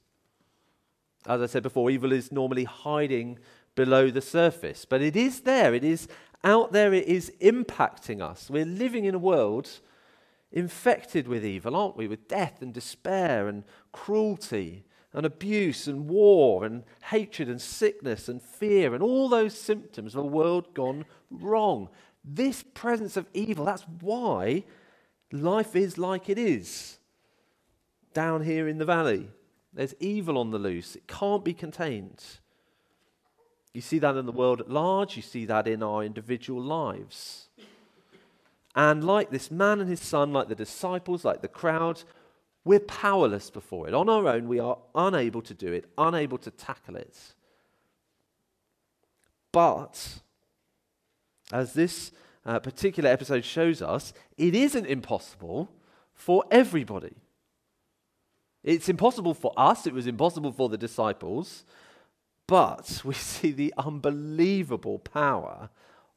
As 1.27 1.41
I 1.41 1.47
said 1.47 1.63
before, 1.63 1.91
evil 1.91 2.13
is 2.13 2.31
normally 2.31 2.65
hiding 2.65 3.39
below 3.75 4.11
the 4.11 4.21
surface, 4.21 4.85
but 4.85 5.03
it 5.03 5.17
is 5.17 5.41
there. 5.41 5.75
It 5.75 5.85
is 5.85 6.07
out 6.45 6.73
there, 6.73 6.93
it 6.93 7.07
is 7.07 7.33
impacting 7.41 8.21
us. 8.21 8.51
We're 8.51 8.67
living 8.67 9.07
in 9.07 9.15
a 9.15 9.19
world 9.19 9.81
infected 10.53 11.27
with 11.27 11.45
evil, 11.45 11.75
aren't 11.75 11.97
we? 11.97 12.07
With 12.07 12.29
death 12.29 12.63
and 12.63 12.73
despair 12.73 13.49
and 13.49 13.65
cruelty 13.93 14.85
and 15.13 15.25
abuse 15.25 15.89
and 15.89 16.09
war 16.09 16.65
and 16.65 16.85
hatred 17.05 17.49
and 17.49 17.61
sickness 17.61 18.29
and 18.29 18.43
fear 18.43 18.95
and 18.95 19.03
all 19.03 19.29
those 19.29 19.59
symptoms 19.59 20.15
of 20.15 20.25
a 20.25 20.27
world 20.27 20.75
gone 20.75 21.07
wrong. 21.31 21.89
This 22.25 22.63
presence 22.63 23.17
of 23.17 23.27
evil, 23.33 23.65
that's 23.65 23.87
why 24.01 24.65
life 25.33 25.75
is 25.75 25.99
like 25.99 26.29
it 26.29 26.39
is 26.39 26.99
down 28.15 28.45
here 28.45 28.67
in 28.67 28.79
the 28.79 28.85
valley. 28.85 29.29
There's 29.73 29.95
evil 30.01 30.39
on 30.39 30.51
the 30.51 30.59
loose, 30.59 30.97
it 30.97 31.07
can't 31.07 31.45
be 31.45 31.53
contained. 31.53 32.23
You 33.75 33.81
see 33.81 33.99
that 33.99 34.17
in 34.17 34.25
the 34.25 34.33
world 34.33 34.61
at 34.61 34.71
large, 34.71 35.17
you 35.17 35.23
see 35.23 35.45
that 35.47 35.67
in 35.67 35.83
our 35.83 36.05
individual 36.05 36.63
lives. 36.63 37.49
And 38.77 39.05
like 39.05 39.31
this 39.31 39.51
man 39.51 39.81
and 39.81 39.91
his 39.91 40.01
son, 40.01 40.33
like 40.33 40.49
the 40.49 40.55
disciples, 40.55 41.25
like 41.25 41.43
the 41.43 41.49
crowd, 41.49 42.03
we're 42.65 42.81
powerless 42.81 43.51
before 43.51 43.89
it. 43.89 43.95
On 43.95 44.09
our 44.09 44.29
own, 44.29 44.49
we 44.49 44.59
are 44.59 44.79
unable 44.95 45.43
to 45.43 45.55
do 45.55 45.73
it, 45.73 45.87
unable 45.99 46.39
to 46.39 46.51
tackle 46.51 46.97
it. 46.97 47.17
But, 49.53 50.21
as 51.53 51.75
this 51.75 52.11
uh, 52.47 52.59
particular 52.61 53.11
episode 53.11 53.45
shows 53.45 53.83
us, 53.83 54.13
it 54.37 54.55
isn't 54.55 54.87
impossible 54.87 55.69
for 56.15 56.45
everybody. 56.51 57.15
It's 58.65 58.89
impossible 58.89 59.35
for 59.35 59.53
us, 59.57 59.87
it 59.87 59.93
was 59.93 60.07
impossible 60.07 60.51
for 60.51 60.69
the 60.69 60.79
disciples, 60.79 61.65
but 62.47 63.03
we 63.05 63.15
see 63.15 63.53
the 63.53 63.73
unbelievable 63.77 64.99
power 64.99 65.69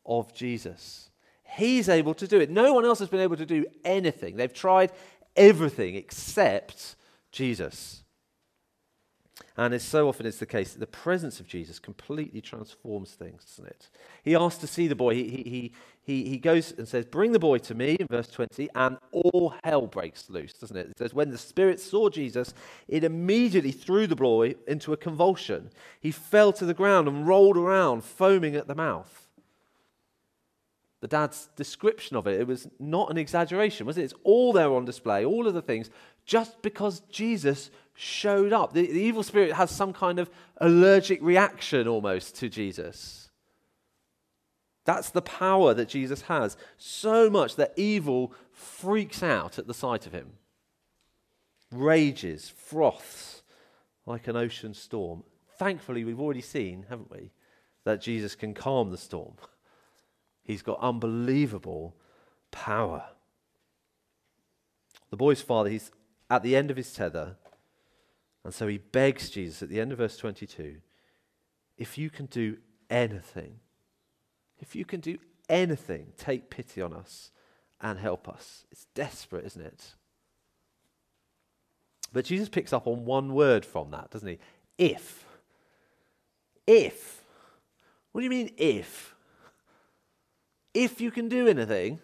of 0.06 0.34
Jesus. 0.34 1.12
He's 1.44 1.90
able 1.90 2.14
to 2.16 2.28
do 2.28 2.40
it. 2.40 2.50
No 2.50 2.74
one 2.74 2.86
else 2.86 3.00
has 3.00 3.10
been 3.10 3.20
able 3.20 3.38
to 3.38 3.46
do 3.46 3.66
anything. 3.84 4.36
They've 4.36 4.54
tried 4.54 4.92
everything 5.36 5.96
except 5.96 6.96
Jesus. 7.32 8.04
And 9.56 9.74
as 9.74 9.84
so 9.84 10.08
often 10.08 10.26
is 10.26 10.40
the 10.40 10.46
case, 10.46 10.74
the 10.74 10.88
presence 10.88 11.40
of 11.40 11.48
Jesus 11.48 11.80
completely 11.80 12.42
transforms 12.42 13.12
things, 13.12 13.44
doesn't 13.44 13.68
it? 13.72 13.90
He 14.24 14.36
asked 14.36 14.62
to 14.62 14.68
see 14.68 14.88
the 14.88 14.96
boy. 14.96 15.16
He, 15.16 15.24
he, 15.24 15.74
he, 16.08 16.28
he 16.28 16.38
goes 16.38 16.74
and 16.76 16.88
says, 16.88 17.06
Bring 17.06 17.34
the 17.34 17.40
boy 17.40 17.60
to 17.60 17.76
me, 17.76 17.98
in 18.00 18.08
verse 18.08 18.30
20, 18.30 18.70
and 18.74 18.98
all 19.12 19.54
hell 19.64 19.86
breaks 19.86 20.30
loose, 20.30 20.54
doesn't 20.54 20.78
it? 20.78 20.88
It 20.88 20.98
says, 20.98 21.14
When 21.14 21.30
the 21.30 21.38
Spirit 21.38 21.80
saw 21.80 22.10
Jesus, 22.10 22.54
it 22.88 23.04
immediately 23.04 23.72
threw 23.72 24.08
the 24.08 24.16
boy 24.16 24.56
into 24.68 24.94
a 24.94 24.98
convulsion. 24.98 25.70
He 26.00 26.12
fell 26.12 26.52
to 26.54 26.66
the 26.66 26.74
ground 26.74 27.08
and 27.08 27.28
rolled 27.28 27.58
around, 27.58 28.04
foaming 28.04 28.56
at 28.56 28.68
the 28.68 28.76
mouth 28.76 29.28
the 31.00 31.08
dad's 31.08 31.50
description 31.56 32.18
of 32.18 32.26
it, 32.26 32.40
it 32.40 32.48
was 32.48 32.68
not 32.80 33.12
an 33.12 33.18
exaggeration, 33.18 33.86
was 33.86 33.98
it? 33.98 34.04
It's 34.04 34.14
all 34.24 34.52
there 34.52 34.74
on 34.74 34.86
display, 34.86 35.24
all 35.24 35.48
of 35.48 35.54
the 35.54 35.62
things, 35.62 35.90
just 36.26 36.62
because 36.62 37.02
Jesus 37.12 37.70
showed 37.94 38.52
up. 38.52 38.74
The, 38.74 38.88
the, 38.88 39.00
evil 39.00 39.24
spirit 39.24 39.54
has 39.54 39.70
some 39.70 39.94
kind 39.94 40.20
of 40.20 40.30
allergic 40.58 41.22
reaction 41.22 41.88
almost 41.88 42.36
to 42.38 42.50
Jesus. 42.50 43.27
That's 44.88 45.10
the 45.10 45.22
power 45.22 45.74
that 45.74 45.90
Jesus 45.90 46.22
has, 46.24 46.56
so 46.78 47.30
much 47.30 47.58
that 47.58 47.74
evil 47.76 48.32
freaks 48.54 49.22
out 49.22 49.60
at 49.60 49.68
the 49.68 49.74
sight 49.74 50.08
of 50.08 50.14
him, 50.14 50.36
rages, 51.74 52.48
froths 52.56 53.44
like 54.06 54.30
an 54.30 54.38
ocean 54.38 54.74
storm. 54.74 55.24
Thankfully, 55.60 56.06
we've 56.06 56.22
already 56.22 56.40
seen, 56.40 56.86
haven't 56.88 57.12
we, 57.12 57.32
that 57.84 58.00
Jesus 58.00 58.34
can 58.34 58.54
calm 58.54 58.90
the 58.90 58.98
storm. 58.98 59.34
He's 60.42 60.62
got 60.62 60.80
unbelievable 60.80 61.98
power. 62.52 63.08
The 65.10 65.18
boy's 65.18 65.42
father, 65.42 65.70
he's 65.70 65.92
at 66.30 66.44
the 66.44 66.56
end 66.56 66.72
of 66.72 66.78
his 66.78 66.94
tether, 66.94 67.36
and 68.46 68.54
so 68.54 68.68
he 68.68 68.78
begs 68.78 69.30
Jesus 69.30 69.62
at 69.62 69.68
the 69.68 69.82
end 69.82 69.92
of 69.92 69.98
verse 69.98 70.16
22 70.16 70.78
if 71.78 71.98
you 71.98 72.10
can 72.10 72.28
do 72.28 72.58
anything, 72.90 73.60
if 74.60 74.76
you 74.76 74.86
can 74.86 75.00
do 75.00 75.18
anything, 75.50 76.14
take 76.18 76.50
pity 76.50 76.82
on 76.82 76.94
us 76.94 77.32
and 77.82 78.00
help 78.00 78.28
us. 78.28 78.66
It's 78.72 78.88
desperate, 78.96 79.46
isn't 79.46 79.66
it? 79.66 79.94
But 82.14 82.26
Jesus 82.26 82.50
picks 82.50 82.74
up 82.74 82.88
on 82.88 83.06
one 83.06 83.34
word 83.34 83.66
from 83.66 83.92
that, 83.92 84.12
doesn't 84.12 84.28
he? 84.28 84.40
If. 84.78 85.26
If. 86.66 87.22
What 88.12 88.22
do 88.22 88.24
you 88.24 88.30
mean, 88.30 88.52
if? 88.58 89.16
if 90.78 91.02
you 91.02 91.10
can 91.10 91.28
do 91.28 91.48
anything. 91.48 92.00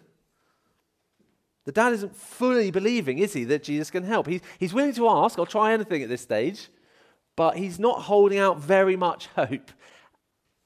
The 1.64 1.72
dad 1.72 1.92
isn't 1.92 2.16
fully 2.16 2.70
believing, 2.70 3.18
is 3.18 3.32
he, 3.32 3.44
that 3.44 3.62
Jesus 3.62 3.90
can 3.90 4.02
help? 4.02 4.26
He's, 4.26 4.40
he's 4.58 4.74
willing 4.74 4.92
to 4.94 5.08
ask, 5.08 5.38
I'll 5.38 5.46
try 5.46 5.72
anything 5.72 6.02
at 6.02 6.08
this 6.08 6.20
stage, 6.20 6.68
but 7.36 7.56
he's 7.56 7.78
not 7.78 8.02
holding 8.02 8.38
out 8.38 8.58
very 8.58 8.96
much 8.96 9.26
hope. 9.36 9.70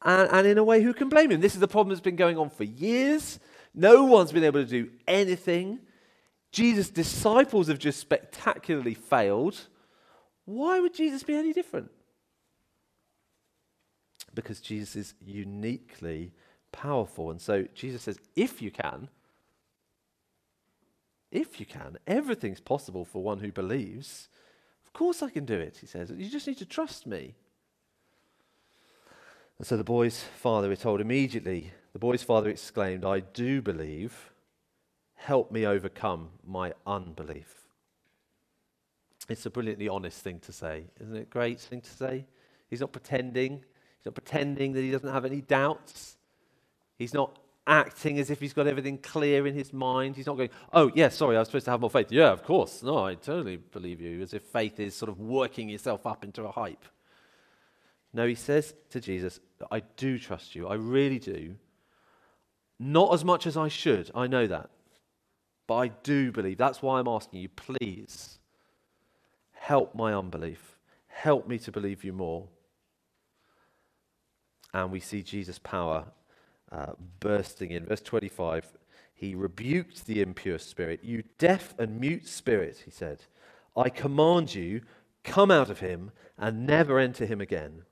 And, 0.03 0.31
and 0.31 0.47
in 0.47 0.59
a 0.59 0.65
way, 0.65 0.83
who 0.83 0.95
can 0.95 1.09
blame 1.09 1.31
him? 1.31 1.41
This 1.41 1.55
is 1.55 1.61
the 1.61 1.69
problem 1.69 1.91
that's 1.91 2.01
been 2.01 2.17
going 2.17 2.39
on 2.39 2.51
for 2.51 2.65
years. 2.65 3.41
No 3.75 4.05
one's 4.05 4.33
been 4.33 4.45
able 4.45 4.65
to 4.65 4.69
do 4.69 4.91
anything. 5.07 5.81
Jesus' 6.53 6.91
disciples 6.91 7.69
have 7.69 7.79
just 7.79 8.01
spectacularly 8.01 8.95
failed. 8.95 9.69
Why 10.45 10.81
would 10.81 10.95
Jesus 10.95 11.23
be 11.23 11.35
any 11.35 11.53
different? 11.53 11.91
Because 14.35 14.61
Jesus 14.61 14.97
is 14.97 15.15
uniquely 15.25 16.33
powerful. 16.73 17.31
And 17.31 17.41
so 17.41 17.67
Jesus 17.75 18.03
says, 18.03 18.19
if 18.37 18.63
you 18.63 18.71
can, 18.71 19.09
if 21.31 21.61
you 21.61 21.67
can, 21.67 21.99
everything's 22.07 22.61
possible 22.61 23.05
for 23.05 23.23
one 23.23 23.41
who 23.41 23.53
believes. 23.53 24.29
Of 24.87 24.93
course 24.93 25.23
I 25.23 25.29
can 25.29 25.45
do 25.45 25.55
it, 25.55 25.79
he 25.81 25.87
says. 25.87 26.11
You 26.17 26.31
just 26.31 26.47
need 26.47 26.59
to 26.59 26.67
trust 26.67 27.07
me. 27.07 27.35
And 29.59 29.67
so 29.67 29.77
the 29.77 29.85
boy's 29.85 30.23
father, 30.23 30.69
we're 30.69 30.77
told 30.77 31.01
immediately, 31.01 31.73
the 31.93 31.99
boy's 31.99 32.23
father 32.23 32.49
exclaimed, 32.49 33.05
I 33.05 33.21
do 33.21 33.61
believe. 33.61 34.33
Help 35.17 35.51
me 35.51 35.67
overcome 35.67 36.29
my 36.47 36.73
unbelief. 36.87 37.55
It's 39.29 39.45
a 39.47 39.51
brilliantly 39.51 39.89
honest 39.89 40.23
thing 40.23 40.39
to 40.41 40.53
say. 40.53 40.85
Isn't 41.01 41.17
it 41.17 41.29
great 41.29 41.61
thing 41.61 41.81
to 41.81 41.91
say? 41.91 42.25
He's 42.71 42.81
not 42.81 42.93
pretending. 42.93 43.65
He's 43.99 44.07
not 44.07 44.15
pretending 44.15 44.75
that 44.75 44.81
he 44.81 44.93
doesn't 44.93 45.13
have 45.13 45.25
any 45.25 45.41
doubts. 45.41 46.17
He's 46.97 47.13
not 47.13 47.37
acting 47.67 48.19
as 48.19 48.31
if 48.31 48.41
he's 48.41 48.53
got 48.53 48.67
everything 48.69 48.99
clear 48.99 49.47
in 49.47 49.55
his 49.55 49.73
mind. 49.73 50.15
He's 50.15 50.27
not 50.27 50.37
going, 50.37 50.51
oh, 50.73 50.91
yeah, 50.95 51.09
sorry, 51.09 51.37
I 51.37 51.41
was 51.41 51.49
supposed 51.49 51.65
to 51.65 51.73
have 51.73 51.81
more 51.81 51.91
faith. 51.91 52.11
Yeah, 52.11 52.31
of 52.31 52.45
course. 52.45 52.83
No, 52.83 53.05
I 53.05 53.15
totally 53.17 53.57
believe 53.57 54.01
you, 54.01 54.23
as 54.23 54.33
if 54.33 54.43
faith 54.43 54.79
is 54.79 54.95
sort 54.95 55.11
of 55.11 55.19
working 55.19 55.69
yourself 55.69 56.07
up 56.07 56.25
into 56.25 56.45
a 56.45 56.51
hype. 56.51 56.85
No, 58.13 58.27
he 58.27 58.35
says 58.35 58.75
to 58.91 59.01
Jesus, 59.01 59.41
I 59.71 59.81
do 59.97 60.19
trust 60.19 60.55
you. 60.55 60.67
I 60.67 60.75
really 60.75 61.19
do. 61.19 61.57
Not 62.79 63.13
as 63.13 63.25
much 63.25 63.47
as 63.47 63.57
I 63.57 63.69
should. 63.69 64.11
I 64.15 64.27
know 64.27 64.47
that. 64.47 64.71
But 65.67 65.75
I 65.77 65.89
do 65.89 66.33
believe. 66.33 66.59
That's 66.59 66.81
why 66.81 66.99
I'm 66.99 67.09
asking 67.09 67.41
you, 67.41 67.49
please 67.51 68.39
help 69.53 69.95
my 69.95 70.15
unbelief. 70.15 70.77
Help 71.09 71.47
me 71.47 71.59
to 71.59 71.73
believe 71.73 72.05
you 72.05 72.13
more. 72.13 72.49
And 74.73 74.91
we 74.91 75.01
see 75.01 75.23
Jesus' 75.23 75.59
power 75.59 76.05
uh, 76.71 76.93
bursting 77.21 77.71
in. 77.73 77.87
Verse 77.87 78.01
25 78.01 78.73
He 79.15 79.35
rebuked 79.35 80.07
the 80.07 80.23
impure 80.23 80.59
spirit. 80.59 81.01
You 81.03 81.25
deaf 81.39 81.75
and 81.79 82.01
mute 82.01 82.27
spirit, 82.27 82.83
he 82.85 82.91
said, 82.91 83.25
I 83.77 83.91
command 83.91 84.55
you, 84.55 84.83
come 85.25 85.51
out 85.51 85.71
of 85.71 85.81
him 85.81 86.13
and 86.39 86.67
never 86.67 86.99
enter 86.99 87.27
him 87.27 87.41
again. 87.41 87.83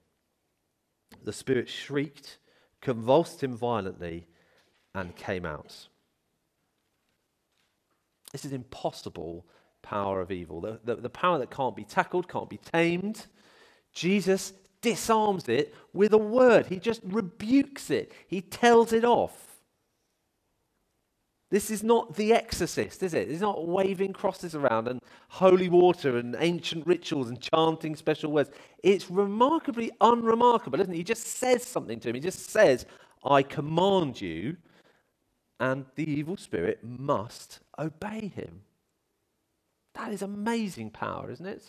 The 1.27 1.33
spirit 1.35 1.69
shrieked, 1.69 2.39
convulsed 2.81 3.43
him 3.43 3.57
violently, 3.57 4.29
and 4.95 5.15
came 5.15 5.45
out. 5.45 5.89
This 8.33 8.45
is 8.45 8.53
impossible 8.53 9.45
power 9.83 10.21
of 10.21 10.33
evil, 10.33 10.61
the, 10.61 10.81
the, 10.85 10.97
the 10.97 11.11
power 11.11 11.39
that 11.39 11.51
can't 11.51 11.77
be 11.77 11.85
tackled, 11.85 12.29
can't 12.29 12.49
be 12.49 12.59
tamed. 12.59 13.27
Jesus 13.93 14.53
disarms 14.81 15.49
it 15.49 15.75
with 15.93 16.13
a 16.13 16.19
word. 16.19 16.67
He 16.67 16.79
just 16.79 17.03
rebukes 17.05 17.91
it, 17.91 18.13
he 18.29 18.41
tells 18.41 18.93
it 18.93 19.05
off. 19.05 19.56
This 21.49 21.71
is 21.71 21.85
not 21.85 22.17
the 22.17 22.33
exorcist, 22.33 23.05
is 23.05 23.15
it? 23.15 23.31
It's 23.31 23.41
not 23.41 23.69
waving 23.69 24.13
crosses 24.13 24.57
around 24.57 24.89
and 24.89 25.01
holy 25.29 25.69
water 25.69 26.17
and 26.17 26.35
ancient 26.41 26.87
rituals 26.87 27.29
and 27.29 27.41
chanting 27.41 27.95
special 27.95 28.33
words. 28.33 28.51
It's 28.83 29.09
remarkably 29.09 29.93
unremarkable, 30.01 30.81
isn't 30.81 30.93
it? 30.93 30.97
He 30.97 31.05
just 31.05 31.25
says 31.25 31.63
something 31.63 32.01
to 32.01 32.09
him. 32.09 32.17
He 32.17 32.21
just 32.21 32.51
says, 32.51 32.85
I 33.25 33.43
command 33.43 34.21
you, 34.21 34.57
and 35.61 35.87
the 35.95 36.11
evil 36.11 36.37
spirit 36.37 36.81
must 36.83 37.61
obey 37.79 38.33
him. 38.35 38.63
That 39.95 40.13
is 40.13 40.23
amazing 40.23 40.91
power, 40.91 41.31
isn't 41.31 41.47
it? 41.47 41.65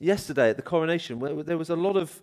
Yesterday 0.00 0.50
at 0.50 0.56
the 0.56 0.62
coronation, 0.62 1.18
there 1.44 1.58
was 1.58 1.70
a 1.70 1.76
lot 1.76 1.96
of 1.96 2.22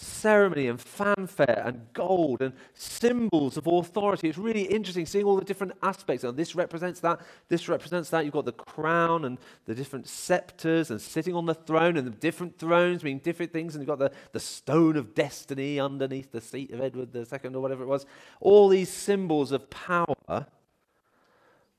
ceremony 0.00 0.68
and 0.68 0.80
fanfare 0.80 1.60
and 1.64 1.92
gold 1.92 2.40
and 2.40 2.52
symbols 2.72 3.56
of 3.56 3.66
authority. 3.66 4.28
It's 4.28 4.38
really 4.38 4.62
interesting 4.62 5.06
seeing 5.06 5.24
all 5.24 5.34
the 5.34 5.44
different 5.44 5.72
aspects. 5.82 6.22
And 6.22 6.36
this 6.36 6.54
represents 6.54 7.00
that, 7.00 7.20
this 7.48 7.68
represents 7.68 8.08
that. 8.10 8.24
You've 8.24 8.34
got 8.34 8.44
the 8.44 8.52
crown 8.52 9.24
and 9.24 9.38
the 9.66 9.74
different 9.74 10.06
scepters 10.06 10.92
and 10.92 11.00
sitting 11.00 11.34
on 11.34 11.46
the 11.46 11.54
throne 11.54 11.96
and 11.96 12.06
the 12.06 12.12
different 12.12 12.58
thrones 12.58 13.02
mean 13.02 13.18
different 13.18 13.52
things. 13.52 13.74
And 13.74 13.82
you've 13.82 13.88
got 13.88 13.98
the, 13.98 14.12
the 14.30 14.40
stone 14.40 14.96
of 14.96 15.16
destiny 15.16 15.80
underneath 15.80 16.30
the 16.30 16.40
seat 16.40 16.70
of 16.70 16.80
Edward 16.80 17.14
II 17.14 17.54
or 17.54 17.60
whatever 17.60 17.82
it 17.82 17.88
was. 17.88 18.06
All 18.40 18.68
these 18.68 18.90
symbols 18.90 19.50
of 19.50 19.68
power. 19.68 20.46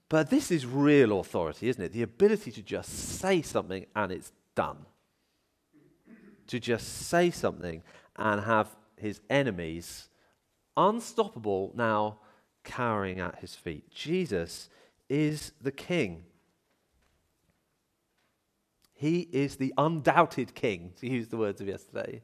But 0.10 0.30
this 0.30 0.52
is 0.52 0.66
real 0.66 1.22
authority, 1.22 1.70
isn't 1.70 1.82
it? 1.82 1.94
The 1.94 2.02
ability 2.02 2.52
to 2.52 2.62
just 2.62 2.90
say 2.90 3.42
something 3.42 3.86
and 3.96 4.12
it's 4.12 4.34
done. 4.56 4.80
To 6.48 6.60
just 6.60 7.08
say 7.08 7.32
something 7.32 7.82
and 8.20 8.42
have 8.42 8.76
his 8.98 9.22
enemies 9.30 10.10
unstoppable 10.78 11.72
now 11.76 12.20
cowering 12.64 13.20
at 13.20 13.40
his 13.40 13.56
feet. 13.56 13.90
Jesus 13.90 14.70
is 15.10 15.54
the 15.62 15.72
king. 15.72 16.26
He 18.94 19.22
is 19.32 19.56
the 19.56 19.74
undoubted 19.78 20.54
king, 20.54 20.92
to 21.00 21.10
use 21.10 21.30
the 21.30 21.38
words 21.38 21.62
of 21.62 21.68
yesterday. 21.68 22.22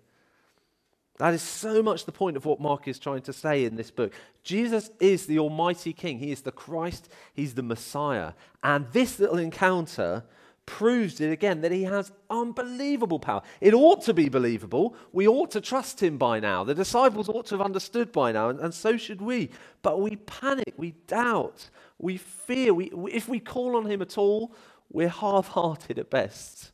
That 1.17 1.33
is 1.33 1.41
so 1.41 1.81
much 1.81 2.03
the 2.03 2.11
point 2.11 2.35
of 2.35 2.45
what 2.45 2.59
Mark 2.59 2.89
is 2.89 2.99
trying 2.99 3.21
to 3.21 3.33
say 3.33 3.63
in 3.63 3.77
this 3.77 3.89
book. 3.89 4.13
Jesus 4.43 4.91
is 4.99 5.25
the 5.25 5.39
Almighty 5.39 5.93
King. 5.93 6.19
He 6.19 6.31
is 6.31 6.41
the 6.41 6.51
Christ. 6.51 7.09
He's 7.33 7.55
the 7.55 7.63
Messiah. 7.63 8.33
And 8.61 8.91
this 8.91 9.17
little 9.17 9.37
encounter 9.37 10.25
proves 10.65 11.21
it 11.21 11.31
again 11.31 11.61
that 11.61 11.71
he 11.71 11.83
has 11.83 12.11
unbelievable 12.29 13.19
power. 13.19 13.41
It 13.61 13.73
ought 13.73 14.01
to 14.03 14.13
be 14.13 14.29
believable. 14.29 14.95
We 15.11 15.27
ought 15.27 15.51
to 15.51 15.61
trust 15.61 16.01
him 16.01 16.17
by 16.17 16.39
now. 16.39 16.63
The 16.63 16.73
disciples 16.73 17.29
ought 17.29 17.45
to 17.47 17.57
have 17.57 17.65
understood 17.65 18.11
by 18.11 18.31
now, 18.31 18.49
and, 18.49 18.59
and 18.59 18.73
so 18.73 18.97
should 18.97 19.21
we. 19.21 19.51
But 19.81 20.01
we 20.01 20.15
panic, 20.15 20.73
we 20.77 20.91
doubt, 21.07 21.69
we 21.99 22.17
fear. 22.17 22.73
We, 22.73 22.91
if 23.11 23.27
we 23.29 23.39
call 23.39 23.75
on 23.75 23.85
him 23.85 24.01
at 24.01 24.17
all, 24.17 24.55
we're 24.91 25.09
half 25.09 25.49
hearted 25.49 25.99
at 25.99 26.09
best. 26.09 26.71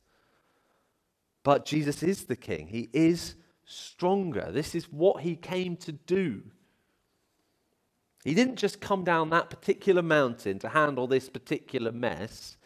But 1.43 1.65
Jesus 1.65 2.03
is 2.03 2.25
the 2.25 2.35
king, 2.35 2.67
he 2.67 2.89
is 2.93 3.35
stronger. 3.65 4.49
This 4.51 4.75
is 4.75 4.85
what 4.91 5.21
he 5.21 5.35
came 5.35 5.75
to 5.77 5.91
do. 5.91 6.43
He 8.23 8.35
didn't 8.35 8.57
just 8.57 8.81
come 8.81 9.03
down 9.03 9.31
that 9.31 9.49
particular 9.49 10.03
mountain 10.03 10.59
to 10.59 10.69
handle 10.69 11.07
this 11.07 11.29
particular 11.29 11.91
mess. 11.91 12.57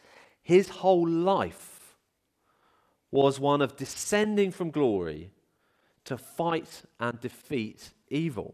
His 0.45 0.69
whole 0.69 1.07
life 1.07 1.95
was 3.09 3.39
one 3.39 3.63
of 3.63 3.75
descending 3.75 4.51
from 4.51 4.69
glory 4.69 5.31
to 6.03 6.19
fight 6.19 6.83
and 6.99 7.19
defeat 7.19 7.89
evil. 8.09 8.53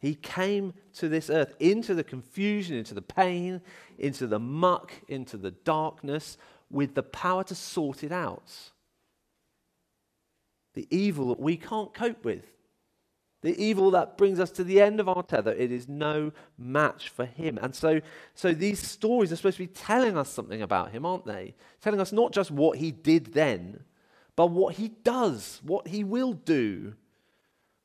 He 0.00 0.14
came 0.14 0.72
to 0.94 1.10
this 1.10 1.28
earth 1.28 1.54
into 1.60 1.92
the 1.94 2.02
confusion, 2.02 2.74
into 2.74 2.94
the 2.94 3.02
pain, 3.02 3.60
into 3.98 4.26
the 4.26 4.38
muck, 4.38 4.94
into 5.08 5.36
the 5.36 5.50
darkness, 5.50 6.38
with 6.70 6.94
the 6.94 7.02
power 7.02 7.44
to 7.44 7.54
sort 7.54 8.02
it 8.02 8.10
out. 8.10 8.50
The 10.72 10.88
evil 10.90 11.28
that 11.28 11.40
we 11.40 11.58
can't 11.58 11.92
cope 11.92 12.24
with 12.24 12.46
the 13.44 13.62
evil 13.62 13.90
that 13.90 14.16
brings 14.16 14.40
us 14.40 14.50
to 14.52 14.64
the 14.64 14.80
end 14.80 15.00
of 15.00 15.08
our 15.08 15.22
tether, 15.22 15.52
it 15.52 15.70
is 15.70 15.86
no 15.86 16.32
match 16.56 17.10
for 17.10 17.26
him. 17.26 17.58
And 17.60 17.74
so, 17.74 18.00
so 18.34 18.54
these 18.54 18.80
stories 18.80 19.30
are 19.30 19.36
supposed 19.36 19.58
to 19.58 19.64
be 19.64 19.66
telling 19.66 20.16
us 20.16 20.30
something 20.30 20.62
about 20.62 20.92
him, 20.92 21.04
aren't 21.04 21.26
they? 21.26 21.54
Telling 21.82 22.00
us 22.00 22.10
not 22.10 22.32
just 22.32 22.50
what 22.50 22.78
he 22.78 22.90
did 22.90 23.34
then, 23.34 23.84
but 24.34 24.46
what 24.46 24.76
he 24.76 24.88
does, 24.88 25.60
what 25.62 25.88
he 25.88 26.02
will 26.02 26.32
do, 26.32 26.94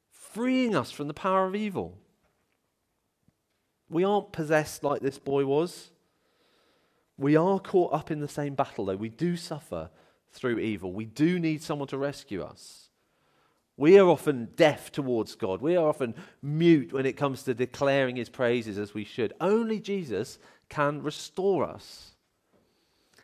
freeing 0.10 0.78
us 0.78 0.92
from 0.92 1.10
the 1.10 1.14
power 1.14 1.46
of 1.46 1.56
evil. 1.56 1.98
We 3.90 4.06
aren't 4.06 4.32
possessed 4.32 4.82
like 4.82 5.02
this 5.02 5.20
boy 5.20 5.46
was. 5.46 5.92
We 7.18 7.36
are 7.36 7.60
caught 7.60 7.94
up 7.94 8.12
in 8.12 8.22
the 8.22 8.30
same 8.30 8.56
battle, 8.56 8.86
though. 8.86 8.96
We 8.96 9.10
do 9.10 9.36
suffer 9.36 9.90
through 10.32 10.60
evil. 10.60 10.94
We 10.94 11.04
do 11.04 11.38
need 11.38 11.62
someone 11.62 11.90
to 11.90 11.98
rescue 11.98 12.44
us. 12.44 12.89
We 13.80 13.98
are 13.98 14.10
often 14.10 14.50
deaf 14.58 14.92
towards 14.92 15.36
God. 15.36 15.62
We 15.62 15.78
are 15.78 15.88
often 15.88 16.14
mute 16.42 16.92
when 16.92 17.06
it 17.06 17.16
comes 17.16 17.44
to 17.44 17.54
declaring 17.54 18.18
his 18.18 18.28
praises 18.28 18.78
as 18.78 18.94
we 18.94 19.06
should. 19.06 19.32
Only 19.40 19.80
Jesus 19.80 20.38
can 20.68 21.02
restore 21.02 21.64
us. 21.64 22.12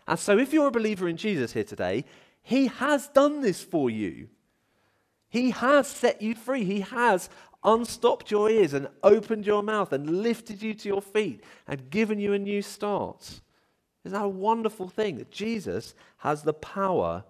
And 0.08 0.18
so, 0.18 0.38
if 0.38 0.54
you're 0.54 0.70
a 0.70 0.72
believer 0.72 1.10
in 1.10 1.18
Jesus 1.18 1.52
here 1.52 1.66
today, 1.66 2.06
he 2.42 2.68
has 2.68 3.10
done 3.10 3.42
this 3.42 3.62
for 3.62 3.90
you. 3.90 4.30
He 5.28 5.50
has 5.50 5.90
set 5.90 6.22
you 6.22 6.36
free. 6.36 6.64
He 6.64 6.80
has 6.80 7.30
unstopped 7.62 8.32
your 8.32 8.50
ears 8.50 8.74
and 8.74 8.88
opened 9.04 9.46
your 9.46 9.62
mouth 9.62 9.92
and 9.92 10.22
lifted 10.24 10.62
you 10.62 10.74
to 10.74 10.88
your 10.88 11.02
feet 11.02 11.44
and 11.68 11.90
given 11.90 12.18
you 12.18 12.32
a 12.32 12.40
new 12.40 12.62
start. 12.62 13.42
Isn't 14.06 14.18
that 14.18 14.24
a 14.24 14.30
wonderful 14.30 14.88
thing 14.88 15.18
that 15.18 15.32
Jesus 15.32 15.96
has 16.20 16.44
the 16.44 16.54
power 16.54 17.26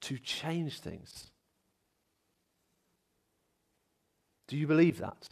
to 0.00 0.18
change 0.18 0.80
things? 0.80 1.30
Do 4.48 4.56
you 4.56 4.66
believe 4.66 4.98
that? 4.98 5.28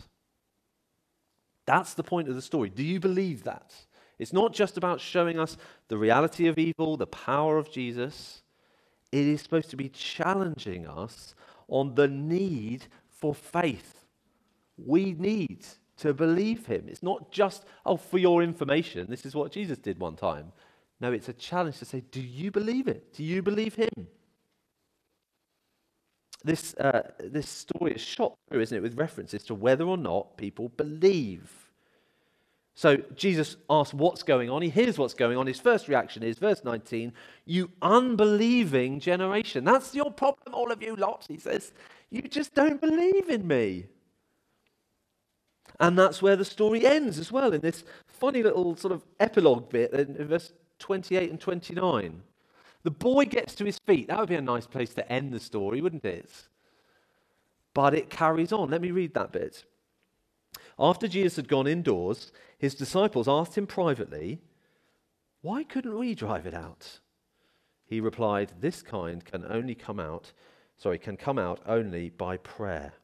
That's 1.66 1.94
the 1.94 2.02
point 2.02 2.28
of 2.28 2.34
the 2.34 2.42
story. 2.42 2.70
Do 2.70 2.82
you 2.82 3.00
believe 3.00 3.44
that? 3.44 3.74
It's 4.18 4.32
not 4.32 4.52
just 4.52 4.76
about 4.76 5.00
showing 5.00 5.38
us 5.38 5.56
the 5.88 5.98
reality 5.98 6.46
of 6.48 6.58
evil, 6.58 6.96
the 6.96 7.06
power 7.06 7.58
of 7.58 7.70
Jesus. 7.70 8.42
It 9.10 9.26
is 9.26 9.42
supposed 9.42 9.70
to 9.70 9.76
be 9.76 9.88
challenging 9.88 10.86
us 10.86 11.34
on 11.68 11.94
the 11.94 12.08
need 12.08 12.86
for 13.08 13.34
faith. 13.34 14.04
we 14.76 15.12
need 15.12 15.64
to 15.98 16.14
believe 16.14 16.66
him. 16.66 16.86
It's 16.88 17.02
not 17.02 17.30
just, 17.30 17.64
oh, 17.86 17.96
for 17.96 18.18
your 18.18 18.42
information, 18.42 19.06
this 19.08 19.24
is 19.24 19.34
what 19.34 19.52
Jesus 19.52 19.78
did 19.78 19.98
one 19.98 20.16
time. 20.16 20.52
No, 21.00 21.12
it's 21.12 21.28
a 21.28 21.32
challenge 21.32 21.78
to 21.78 21.84
say, 21.84 22.02
do 22.10 22.20
you 22.20 22.50
believe 22.50 22.88
it? 22.88 23.12
Do 23.12 23.24
you 23.24 23.42
believe 23.42 23.74
him? 23.74 24.08
This, 26.44 26.74
uh, 26.74 27.10
this 27.20 27.48
story 27.48 27.92
is 27.92 28.00
shot 28.00 28.34
through, 28.48 28.60
isn't 28.60 28.76
it, 28.76 28.82
with 28.82 28.98
references 28.98 29.44
to 29.44 29.54
whether 29.54 29.84
or 29.84 29.96
not 29.96 30.36
people 30.36 30.68
believe. 30.70 31.62
So 32.74 32.96
Jesus 33.14 33.56
asks 33.68 33.92
what's 33.92 34.22
going 34.22 34.48
on. 34.48 34.62
He 34.62 34.70
hears 34.70 34.98
what's 34.98 35.14
going 35.14 35.36
on. 35.36 35.46
His 35.46 35.60
first 35.60 35.88
reaction 35.88 36.22
is, 36.22 36.38
verse 36.38 36.64
19, 36.64 37.12
you 37.44 37.70
unbelieving 37.82 38.98
generation. 38.98 39.64
That's 39.64 39.94
your 39.94 40.10
problem, 40.10 40.54
all 40.54 40.72
of 40.72 40.82
you 40.82 40.96
lot, 40.96 41.26
he 41.28 41.38
says. 41.38 41.72
You 42.10 42.22
just 42.22 42.54
don't 42.54 42.80
believe 42.80 43.28
in 43.28 43.46
me. 43.46 43.86
And 45.80 45.98
that's 45.98 46.22
where 46.22 46.36
the 46.36 46.44
story 46.44 46.86
ends 46.86 47.18
as 47.18 47.30
well, 47.30 47.52
in 47.52 47.60
this 47.60 47.84
funny 48.06 48.42
little 48.42 48.76
sort 48.76 48.92
of 48.92 49.02
epilogue 49.20 49.68
bit 49.68 49.92
in 49.92 50.26
verse 50.26 50.52
28 50.78 51.30
and 51.30 51.40
29. 51.40 52.22
The 52.82 52.90
boy 52.90 53.26
gets 53.26 53.54
to 53.56 53.64
his 53.64 53.78
feet. 53.78 54.08
That 54.08 54.18
would 54.18 54.28
be 54.28 54.34
a 54.34 54.42
nice 54.42 54.66
place 54.66 54.92
to 54.94 55.12
end 55.12 55.32
the 55.32 55.40
story, 55.40 55.80
wouldn't 55.80 56.04
it? 56.04 56.30
But 57.74 57.94
it 57.94 58.10
carries 58.10 58.52
on. 58.52 58.70
Let 58.70 58.82
me 58.82 58.90
read 58.90 59.14
that 59.14 59.32
bit. 59.32 59.64
After 60.78 61.06
Jesus 61.06 61.36
had 61.36 61.48
gone 61.48 61.66
indoors, 61.66 62.32
his 62.58 62.74
disciples 62.74 63.28
asked 63.28 63.56
him 63.56 63.66
privately, 63.66 64.40
Why 65.42 65.64
couldn't 65.64 65.98
we 65.98 66.14
drive 66.14 66.46
it 66.46 66.54
out? 66.54 67.00
He 67.84 68.00
replied, 68.00 68.52
This 68.60 68.82
kind 68.82 69.24
can 69.24 69.44
only 69.48 69.74
come 69.74 70.00
out, 70.00 70.32
sorry, 70.76 70.98
can 70.98 71.16
come 71.16 71.38
out 71.38 71.60
only 71.66 72.10
by 72.10 72.36
prayer. 72.38 72.94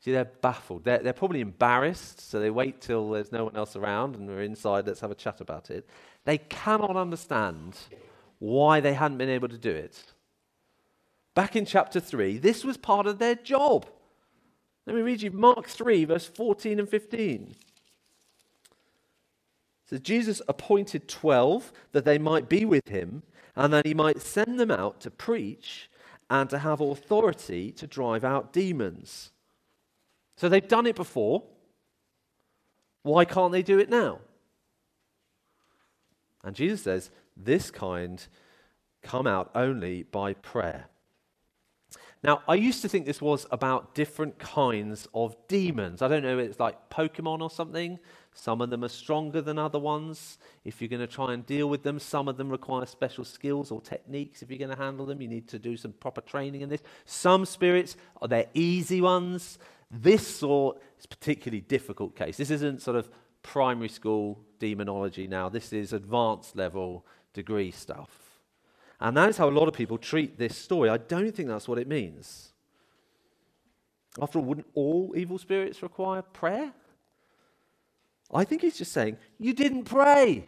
See, 0.00 0.12
they're 0.12 0.26
baffled. 0.26 0.84
They're, 0.84 0.98
they're 0.98 1.14
probably 1.14 1.40
embarrassed, 1.40 2.20
so 2.20 2.38
they 2.38 2.50
wait 2.50 2.82
till 2.82 3.10
there's 3.10 3.32
no 3.32 3.44
one 3.44 3.56
else 3.56 3.74
around 3.74 4.16
and 4.16 4.28
we're 4.28 4.42
inside, 4.42 4.86
let's 4.86 5.00
have 5.00 5.10
a 5.10 5.14
chat 5.14 5.40
about 5.40 5.70
it. 5.70 5.88
They 6.24 6.38
cannot 6.38 6.96
understand 6.96 7.78
why 8.38 8.80
they 8.80 8.94
hadn't 8.94 9.18
been 9.18 9.28
able 9.28 9.48
to 9.48 9.58
do 9.58 9.70
it. 9.70 10.02
Back 11.34 11.56
in 11.56 11.66
chapter 11.66 12.00
3, 12.00 12.38
this 12.38 12.64
was 12.64 12.76
part 12.76 13.06
of 13.06 13.18
their 13.18 13.34
job. 13.34 13.86
Let 14.86 14.96
me 14.96 15.02
read 15.02 15.22
you 15.22 15.30
Mark 15.30 15.66
3, 15.66 16.04
verse 16.04 16.26
14 16.26 16.78
and 16.78 16.88
15. 16.88 17.54
Says 19.86 20.00
Jesus 20.00 20.40
appointed 20.48 21.08
12 21.08 21.72
that 21.92 22.04
they 22.04 22.18
might 22.18 22.48
be 22.48 22.64
with 22.64 22.88
him 22.88 23.22
and 23.56 23.72
that 23.72 23.86
he 23.86 23.94
might 23.94 24.20
send 24.20 24.58
them 24.58 24.70
out 24.70 25.00
to 25.00 25.10
preach 25.10 25.90
and 26.30 26.48
to 26.50 26.58
have 26.58 26.80
authority 26.80 27.70
to 27.72 27.86
drive 27.86 28.24
out 28.24 28.52
demons. 28.52 29.30
So 30.36 30.48
they've 30.48 30.66
done 30.66 30.86
it 30.86 30.96
before. 30.96 31.42
Why 33.02 33.24
can't 33.24 33.52
they 33.52 33.62
do 33.62 33.78
it 33.78 33.90
now? 33.90 34.20
And 36.42 36.56
Jesus 36.56 36.82
says, 36.82 37.10
This 37.36 37.70
kind 37.70 38.26
come 39.02 39.26
out 39.26 39.50
only 39.54 40.02
by 40.02 40.34
prayer. 40.34 40.86
Now, 42.24 42.42
I 42.48 42.54
used 42.54 42.80
to 42.80 42.88
think 42.88 43.04
this 43.04 43.20
was 43.20 43.46
about 43.50 43.94
different 43.94 44.38
kinds 44.38 45.06
of 45.12 45.36
demons. 45.46 46.00
I 46.00 46.08
don't 46.08 46.22
know, 46.22 46.38
it's 46.38 46.58
like 46.58 46.88
Pokemon 46.88 47.42
or 47.42 47.50
something. 47.50 47.98
Some 48.32 48.62
of 48.62 48.70
them 48.70 48.82
are 48.82 48.88
stronger 48.88 49.42
than 49.42 49.58
other 49.58 49.78
ones. 49.78 50.38
If 50.64 50.80
you're 50.80 50.88
going 50.88 51.00
to 51.00 51.06
try 51.06 51.34
and 51.34 51.44
deal 51.44 51.68
with 51.68 51.82
them, 51.82 51.98
some 51.98 52.26
of 52.26 52.38
them 52.38 52.48
require 52.48 52.86
special 52.86 53.26
skills 53.26 53.70
or 53.70 53.82
techniques. 53.82 54.40
If 54.40 54.48
you're 54.48 54.58
going 54.58 54.74
to 54.74 54.82
handle 54.82 55.04
them, 55.04 55.20
you 55.20 55.28
need 55.28 55.48
to 55.48 55.58
do 55.58 55.76
some 55.76 55.92
proper 55.92 56.22
training 56.22 56.62
in 56.62 56.70
this. 56.70 56.82
Some 57.04 57.44
spirits 57.44 57.94
are 58.22 58.26
they're 58.26 58.48
easy 58.54 59.02
ones. 59.02 59.58
This 59.90 60.26
sort 60.26 60.80
is 60.98 61.04
particularly 61.04 61.60
difficult 61.60 62.16
case. 62.16 62.38
This 62.38 62.50
isn't 62.50 62.80
sort 62.80 62.96
of 62.96 63.10
primary 63.42 63.90
school 63.90 64.40
demonology 64.58 65.26
now. 65.26 65.50
This 65.50 65.74
is 65.74 65.92
advanced 65.92 66.56
level 66.56 67.04
degree 67.34 67.70
stuff. 67.70 68.10
And 69.00 69.16
that 69.16 69.28
is 69.28 69.36
how 69.36 69.48
a 69.48 69.50
lot 69.50 69.68
of 69.68 69.74
people 69.74 69.98
treat 69.98 70.38
this 70.38 70.56
story. 70.56 70.88
I 70.88 70.96
don't 70.96 71.34
think 71.34 71.48
that's 71.48 71.68
what 71.68 71.78
it 71.78 71.86
means. 71.86 72.52
After 74.20 74.38
all, 74.38 74.44
wouldn't 74.44 74.68
all 74.74 75.12
evil 75.16 75.38
spirits 75.38 75.82
require 75.82 76.22
prayer? 76.22 76.72
I 78.32 78.44
think 78.44 78.62
he's 78.62 78.78
just 78.78 78.92
saying, 78.92 79.18
you 79.38 79.52
didn't 79.52 79.84
pray. 79.84 80.46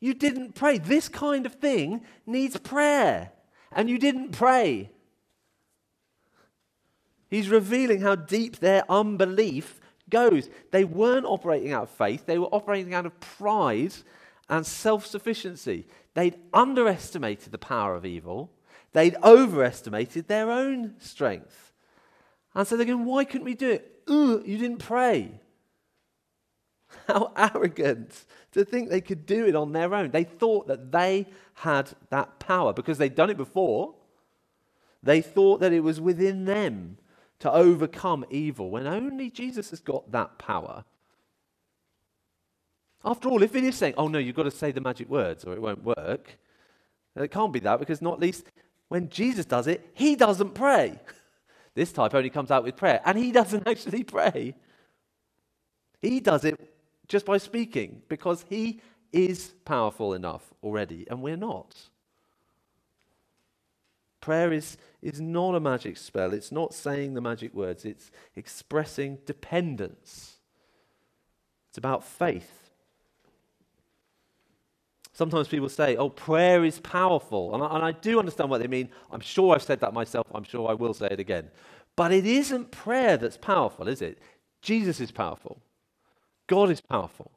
You 0.00 0.14
didn't 0.14 0.54
pray. 0.54 0.78
This 0.78 1.08
kind 1.08 1.46
of 1.46 1.54
thing 1.54 2.02
needs 2.26 2.56
prayer, 2.58 3.30
and 3.70 3.88
you 3.88 3.98
didn't 3.98 4.32
pray. 4.32 4.90
He's 7.30 7.48
revealing 7.48 8.00
how 8.00 8.16
deep 8.16 8.58
their 8.58 8.84
unbelief 8.90 9.80
goes. 10.10 10.50
They 10.72 10.84
weren't 10.84 11.24
operating 11.24 11.72
out 11.72 11.84
of 11.84 11.90
faith, 11.90 12.26
they 12.26 12.38
were 12.38 12.46
operating 12.46 12.94
out 12.94 13.06
of 13.06 13.18
pride 13.20 13.94
and 14.48 14.66
self 14.66 15.06
sufficiency. 15.06 15.86
They'd 16.14 16.38
underestimated 16.52 17.52
the 17.52 17.58
power 17.58 17.94
of 17.94 18.04
evil, 18.04 18.50
they'd 18.92 19.16
overestimated 19.22 20.28
their 20.28 20.50
own 20.50 20.94
strength. 20.98 21.72
And 22.54 22.66
so 22.66 22.76
they're 22.76 22.86
going, 22.86 23.04
Why 23.04 23.24
couldn't 23.24 23.44
we 23.44 23.54
do 23.54 23.70
it? 23.70 24.02
You 24.08 24.42
didn't 24.44 24.78
pray. 24.78 25.40
How 27.08 27.32
arrogant 27.36 28.24
to 28.52 28.64
think 28.64 28.88
they 28.90 29.00
could 29.00 29.26
do 29.26 29.46
it 29.46 29.54
on 29.54 29.72
their 29.72 29.94
own. 29.94 30.10
They 30.10 30.24
thought 30.24 30.66
that 30.68 30.92
they 30.92 31.26
had 31.54 31.90
that 32.10 32.38
power 32.38 32.72
because 32.72 32.98
they'd 32.98 33.14
done 33.14 33.30
it 33.30 33.36
before. 33.36 33.94
They 35.02 35.20
thought 35.20 35.60
that 35.60 35.72
it 35.72 35.80
was 35.80 36.00
within 36.00 36.44
them 36.44 36.98
to 37.40 37.52
overcome 37.52 38.24
evil 38.30 38.70
when 38.70 38.86
only 38.86 39.30
Jesus 39.30 39.70
has 39.70 39.80
got 39.80 40.12
that 40.12 40.38
power. 40.38 40.84
After 43.04 43.28
all, 43.28 43.42
if 43.42 43.54
it 43.54 43.64
is 43.64 43.76
saying, 43.76 43.94
oh 43.96 44.08
no, 44.08 44.18
you've 44.18 44.36
got 44.36 44.44
to 44.44 44.50
say 44.50 44.70
the 44.72 44.80
magic 44.80 45.08
words 45.08 45.44
or 45.44 45.54
it 45.54 45.62
won't 45.62 45.82
work, 45.84 46.38
it 47.16 47.30
can't 47.30 47.52
be 47.52 47.60
that 47.60 47.78
because 47.80 48.00
not 48.00 48.20
least 48.20 48.46
when 48.88 49.08
Jesus 49.08 49.44
does 49.44 49.66
it, 49.66 49.90
he 49.94 50.16
doesn't 50.16 50.54
pray. 50.54 50.98
This 51.74 51.90
type 51.90 52.14
only 52.14 52.28
comes 52.28 52.50
out 52.50 52.64
with 52.64 52.76
prayer, 52.76 53.00
and 53.02 53.16
he 53.16 53.32
doesn't 53.32 53.66
actually 53.66 54.04
pray. 54.04 54.54
He 56.02 56.20
does 56.20 56.44
it 56.44 56.60
just 57.08 57.24
by 57.24 57.38
speaking 57.38 58.02
because 58.08 58.44
he 58.50 58.82
is 59.10 59.54
powerful 59.64 60.12
enough 60.12 60.52
already, 60.62 61.06
and 61.08 61.22
we're 61.22 61.38
not. 61.38 61.74
Prayer 64.20 64.52
is, 64.52 64.76
is 65.00 65.20
not 65.20 65.54
a 65.54 65.60
magic 65.60 65.96
spell. 65.96 66.32
It's 66.32 66.52
not 66.52 66.74
saying 66.74 67.14
the 67.14 67.20
magic 67.20 67.54
words. 67.54 67.84
It's 67.84 68.10
expressing 68.36 69.18
dependence. 69.24 70.36
It's 71.70 71.78
about 71.78 72.04
faith. 72.04 72.61
Sometimes 75.22 75.46
people 75.46 75.68
say, 75.68 75.94
oh, 75.94 76.08
prayer 76.08 76.64
is 76.64 76.80
powerful. 76.80 77.54
And 77.54 77.62
I, 77.62 77.76
and 77.76 77.84
I 77.84 77.92
do 77.92 78.18
understand 78.18 78.50
what 78.50 78.60
they 78.60 78.66
mean. 78.66 78.88
I'm 79.12 79.20
sure 79.20 79.54
I've 79.54 79.62
said 79.62 79.78
that 79.78 79.94
myself. 79.94 80.26
I'm 80.34 80.42
sure 80.42 80.68
I 80.68 80.74
will 80.74 80.94
say 80.94 81.06
it 81.12 81.20
again. 81.20 81.48
But 81.94 82.10
it 82.10 82.26
isn't 82.26 82.72
prayer 82.72 83.16
that's 83.16 83.36
powerful, 83.36 83.86
is 83.86 84.02
it? 84.02 84.18
Jesus 84.62 84.98
is 84.98 85.12
powerful. 85.12 85.62
God 86.48 86.72
is 86.72 86.80
powerful. 86.80 87.30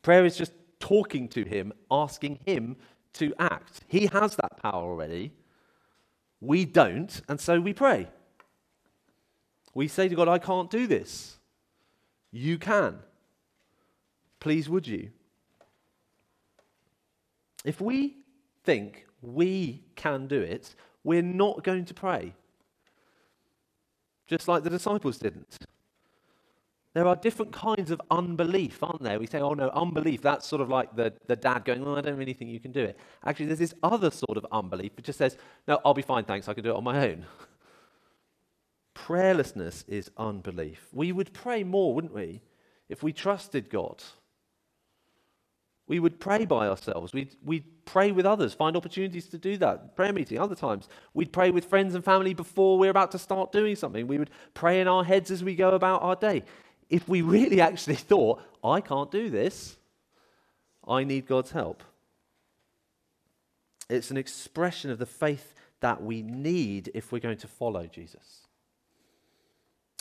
Prayer 0.00 0.24
is 0.24 0.34
just 0.34 0.52
talking 0.80 1.28
to 1.28 1.44
Him, 1.44 1.74
asking 1.90 2.38
Him 2.46 2.76
to 3.12 3.34
act. 3.38 3.82
He 3.86 4.06
has 4.06 4.36
that 4.36 4.56
power 4.62 4.82
already. 4.82 5.32
We 6.40 6.64
don't, 6.64 7.20
and 7.28 7.38
so 7.38 7.60
we 7.60 7.74
pray. 7.74 8.08
We 9.74 9.88
say 9.88 10.08
to 10.08 10.14
God, 10.14 10.28
I 10.28 10.38
can't 10.38 10.70
do 10.70 10.86
this. 10.86 11.36
You 12.32 12.56
can. 12.56 13.00
Please, 14.40 14.70
would 14.70 14.86
you? 14.86 15.10
If 17.66 17.80
we 17.80 18.14
think 18.62 19.06
we 19.20 19.82
can 19.96 20.28
do 20.28 20.40
it, 20.40 20.74
we're 21.02 21.20
not 21.20 21.64
going 21.64 21.84
to 21.86 21.94
pray. 21.94 22.32
Just 24.28 24.46
like 24.46 24.62
the 24.62 24.70
disciples 24.70 25.18
didn't. 25.18 25.56
There 26.94 27.06
are 27.06 27.16
different 27.16 27.52
kinds 27.52 27.90
of 27.90 28.00
unbelief, 28.10 28.82
aren't 28.82 29.02
there? 29.02 29.18
We 29.18 29.26
say, 29.26 29.40
oh 29.40 29.52
no, 29.54 29.68
unbelief, 29.70 30.22
that's 30.22 30.46
sort 30.46 30.62
of 30.62 30.68
like 30.68 30.94
the, 30.94 31.12
the 31.26 31.36
dad 31.36 31.64
going, 31.64 31.86
oh, 31.86 31.96
I 31.96 32.00
don't 32.00 32.16
really 32.16 32.32
think 32.32 32.52
you 32.52 32.60
can 32.60 32.72
do 32.72 32.84
it. 32.84 32.98
Actually, 33.24 33.46
there's 33.46 33.58
this 33.58 33.74
other 33.82 34.10
sort 34.12 34.38
of 34.38 34.46
unbelief 34.52 34.94
that 34.94 35.04
just 35.04 35.18
says, 35.18 35.36
no, 35.66 35.80
I'll 35.84 35.92
be 35.92 36.02
fine, 36.02 36.24
thanks, 36.24 36.48
I 36.48 36.54
can 36.54 36.64
do 36.64 36.70
it 36.70 36.76
on 36.76 36.84
my 36.84 37.08
own. 37.08 37.26
Prayerlessness 38.94 39.84
is 39.88 40.10
unbelief. 40.16 40.86
We 40.92 41.10
would 41.10 41.34
pray 41.34 41.64
more, 41.64 41.94
wouldn't 41.94 42.14
we, 42.14 42.42
if 42.88 43.02
we 43.02 43.12
trusted 43.12 43.68
God? 43.68 44.02
We 45.88 46.00
would 46.00 46.18
pray 46.18 46.44
by 46.44 46.68
ourselves. 46.68 47.12
We'd, 47.12 47.36
we'd 47.44 47.84
pray 47.84 48.10
with 48.10 48.26
others, 48.26 48.54
find 48.54 48.76
opportunities 48.76 49.26
to 49.26 49.38
do 49.38 49.56
that. 49.58 49.94
Prayer 49.94 50.12
meeting, 50.12 50.38
other 50.38 50.56
times. 50.56 50.88
We'd 51.14 51.32
pray 51.32 51.50
with 51.50 51.64
friends 51.64 51.94
and 51.94 52.04
family 52.04 52.34
before 52.34 52.76
we're 52.76 52.90
about 52.90 53.12
to 53.12 53.18
start 53.18 53.52
doing 53.52 53.76
something. 53.76 54.08
We 54.08 54.18
would 54.18 54.30
pray 54.54 54.80
in 54.80 54.88
our 54.88 55.04
heads 55.04 55.30
as 55.30 55.44
we 55.44 55.54
go 55.54 55.70
about 55.70 56.02
our 56.02 56.16
day 56.16 56.42
if 56.88 57.08
we 57.08 57.22
really 57.22 57.60
actually 57.68 57.96
thought, 57.96 58.42
I 58.62 58.80
can't 58.80 59.10
do 59.10 59.30
this, 59.30 59.76
I 60.86 61.04
need 61.04 61.26
God's 61.26 61.50
help. 61.50 61.82
It's 63.88 64.10
an 64.10 64.16
expression 64.16 64.90
of 64.90 64.98
the 64.98 65.06
faith 65.06 65.54
that 65.80 66.02
we 66.02 66.22
need 66.22 66.90
if 66.94 67.12
we're 67.12 67.20
going 67.20 67.38
to 67.38 67.48
follow 67.48 67.86
Jesus. 67.86 68.45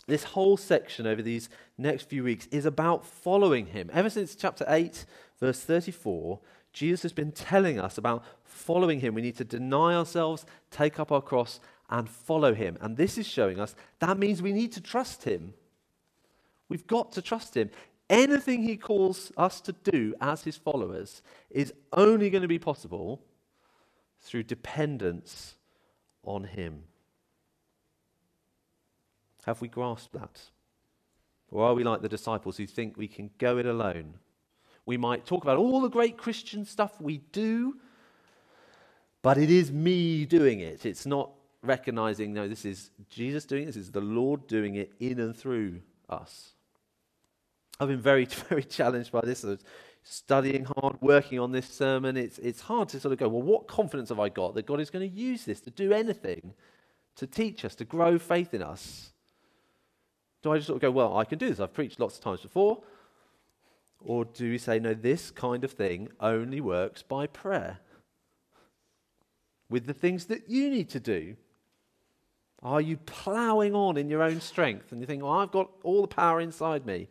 This 0.07 0.23
whole 0.23 0.57
section 0.57 1.07
over 1.07 1.21
these 1.21 1.49
next 1.77 2.09
few 2.09 2.23
weeks 2.23 2.47
is 2.51 2.65
about 2.65 3.05
following 3.05 3.67
him. 3.67 3.89
Ever 3.91 4.09
since 4.09 4.35
chapter 4.35 4.65
8, 4.67 5.05
verse 5.39 5.61
34, 5.61 6.39
Jesus 6.73 7.03
has 7.03 7.13
been 7.13 7.31
telling 7.31 7.79
us 7.79 7.97
about 7.97 8.23
following 8.43 8.99
him. 8.99 9.15
We 9.15 9.21
need 9.21 9.37
to 9.37 9.45
deny 9.45 9.95
ourselves, 9.95 10.45
take 10.69 10.99
up 10.99 11.11
our 11.11 11.21
cross, 11.21 11.59
and 11.89 12.09
follow 12.09 12.53
him. 12.53 12.77
And 12.81 12.97
this 12.97 13.17
is 13.17 13.25
showing 13.27 13.59
us 13.59 13.75
that 13.99 14.17
means 14.17 14.41
we 14.41 14.53
need 14.53 14.71
to 14.73 14.81
trust 14.81 15.23
him. 15.23 15.53
We've 16.69 16.85
got 16.85 17.11
to 17.13 17.21
trust 17.21 17.55
him. 17.55 17.69
Anything 18.09 18.61
he 18.61 18.77
calls 18.77 19.31
us 19.37 19.61
to 19.61 19.71
do 19.71 20.13
as 20.21 20.43
his 20.43 20.57
followers 20.57 21.23
is 21.49 21.73
only 21.93 22.29
going 22.29 22.43
to 22.43 22.47
be 22.47 22.59
possible 22.59 23.21
through 24.21 24.43
dependence 24.43 25.55
on 26.23 26.43
him. 26.43 26.83
Have 29.45 29.61
we 29.61 29.67
grasped 29.67 30.13
that? 30.13 30.41
Or 31.51 31.65
are 31.65 31.73
we 31.73 31.83
like 31.83 32.01
the 32.01 32.09
disciples 32.09 32.57
who 32.57 32.65
think 32.65 32.97
we 32.97 33.07
can 33.07 33.29
go 33.37 33.57
it 33.57 33.65
alone? 33.65 34.15
We 34.85 34.97
might 34.97 35.25
talk 35.25 35.43
about 35.43 35.57
all 35.57 35.81
the 35.81 35.89
great 35.89 36.17
Christian 36.17 36.65
stuff 36.65 36.99
we 36.99 37.19
do, 37.31 37.75
but 39.21 39.37
it 39.37 39.49
is 39.49 39.71
me 39.71 40.25
doing 40.25 40.59
it. 40.59 40.85
It's 40.85 41.05
not 41.05 41.29
recognizing, 41.61 42.33
no, 42.33 42.47
this 42.47 42.65
is 42.65 42.91
Jesus 43.09 43.45
doing 43.45 43.63
it, 43.63 43.65
this 43.67 43.77
is 43.77 43.91
the 43.91 44.01
Lord 44.01 44.47
doing 44.47 44.75
it 44.75 44.93
in 44.99 45.19
and 45.19 45.35
through 45.35 45.81
us. 46.09 46.53
I've 47.79 47.87
been 47.87 48.01
very, 48.01 48.25
very 48.49 48.63
challenged 48.63 49.11
by 49.11 49.21
this. 49.21 49.45
Studying 50.03 50.65
hard, 50.77 50.97
working 51.01 51.39
on 51.39 51.51
this 51.51 51.67
sermon. 51.67 52.15
It's, 52.17 52.37
it's 52.39 52.61
hard 52.61 52.89
to 52.89 52.99
sort 52.99 53.11
of 53.11 53.17
go, 53.17 53.27
well, 53.27 53.41
what 53.41 53.67
confidence 53.67 54.09
have 54.09 54.19
I 54.19 54.29
got 54.29 54.53
that 54.55 54.65
God 54.65 54.79
is 54.79 54.91
going 54.91 55.09
to 55.09 55.15
use 55.15 55.45
this 55.45 55.61
to 55.61 55.71
do 55.71 55.91
anything, 55.91 56.53
to 57.15 57.25
teach 57.25 57.65
us, 57.65 57.73
to 57.75 57.85
grow 57.85 58.19
faith 58.19 58.53
in 58.53 58.61
us? 58.61 59.11
Do 60.45 60.51
I 60.51 60.57
just 60.57 60.67
sort 60.67 60.75
of 60.75 60.81
go, 60.83 60.91
well, 60.91 61.17
I 61.17 61.25
can 61.25 61.39
do 61.39 61.49
this. 61.49 61.59
I've 61.59 61.73
preached 61.73 61.99
lots 61.99 62.17
of 62.17 62.23
times 62.23 62.41
before. 62.41 62.83
Or 63.99 64.25
do 64.25 64.51
we 64.51 64.59
say, 64.59 64.77
no, 64.77 64.93
this 64.93 65.31
kind 65.31 65.63
of 65.63 65.71
thing 65.71 66.09
only 66.19 66.61
works 66.61 67.01
by 67.01 67.25
prayer? 67.25 67.79
With 69.71 69.87
the 69.87 69.93
things 69.93 70.25
that 70.25 70.47
you 70.47 70.69
need 70.69 70.87
to 70.89 70.99
do. 70.99 71.35
Are 72.61 72.79
you 72.79 72.97
ploughing 72.97 73.73
on 73.73 73.97
in 73.97 74.07
your 74.07 74.21
own 74.21 74.39
strength 74.39 74.91
and 74.91 75.01
you 75.01 75.07
think, 75.07 75.23
well, 75.23 75.31
I've 75.31 75.49
got 75.49 75.71
all 75.81 76.01
the 76.01 76.07
power 76.07 76.39
inside 76.39 76.85
me? 76.85 77.07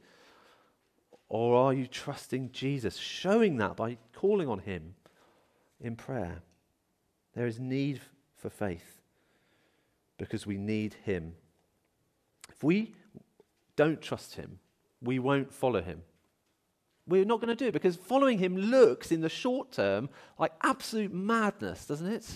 Or 1.28 1.56
are 1.56 1.74
you 1.74 1.88
trusting 1.88 2.52
Jesus, 2.52 2.96
showing 2.96 3.56
that 3.56 3.74
by 3.74 3.98
calling 4.12 4.46
on 4.48 4.60
Him 4.60 4.94
in 5.80 5.96
prayer? 5.96 6.42
There 7.34 7.48
is 7.48 7.58
need 7.58 8.00
for 8.36 8.48
faith 8.48 9.00
because 10.18 10.46
we 10.46 10.56
need 10.56 10.94
Him. 11.02 11.34
If 12.48 12.62
we 12.62 12.94
don't 13.76 14.00
trust 14.00 14.34
Him, 14.34 14.58
we 15.00 15.18
won't 15.18 15.52
follow 15.52 15.82
Him. 15.82 16.02
We're 17.06 17.24
not 17.24 17.40
going 17.40 17.54
to 17.54 17.64
do 17.64 17.68
it 17.68 17.72
because 17.72 17.96
following 17.96 18.38
Him 18.38 18.56
looks 18.56 19.12
in 19.12 19.20
the 19.20 19.28
short 19.28 19.72
term 19.72 20.08
like 20.38 20.52
absolute 20.62 21.12
madness, 21.12 21.86
doesn't 21.86 22.10
it? 22.10 22.26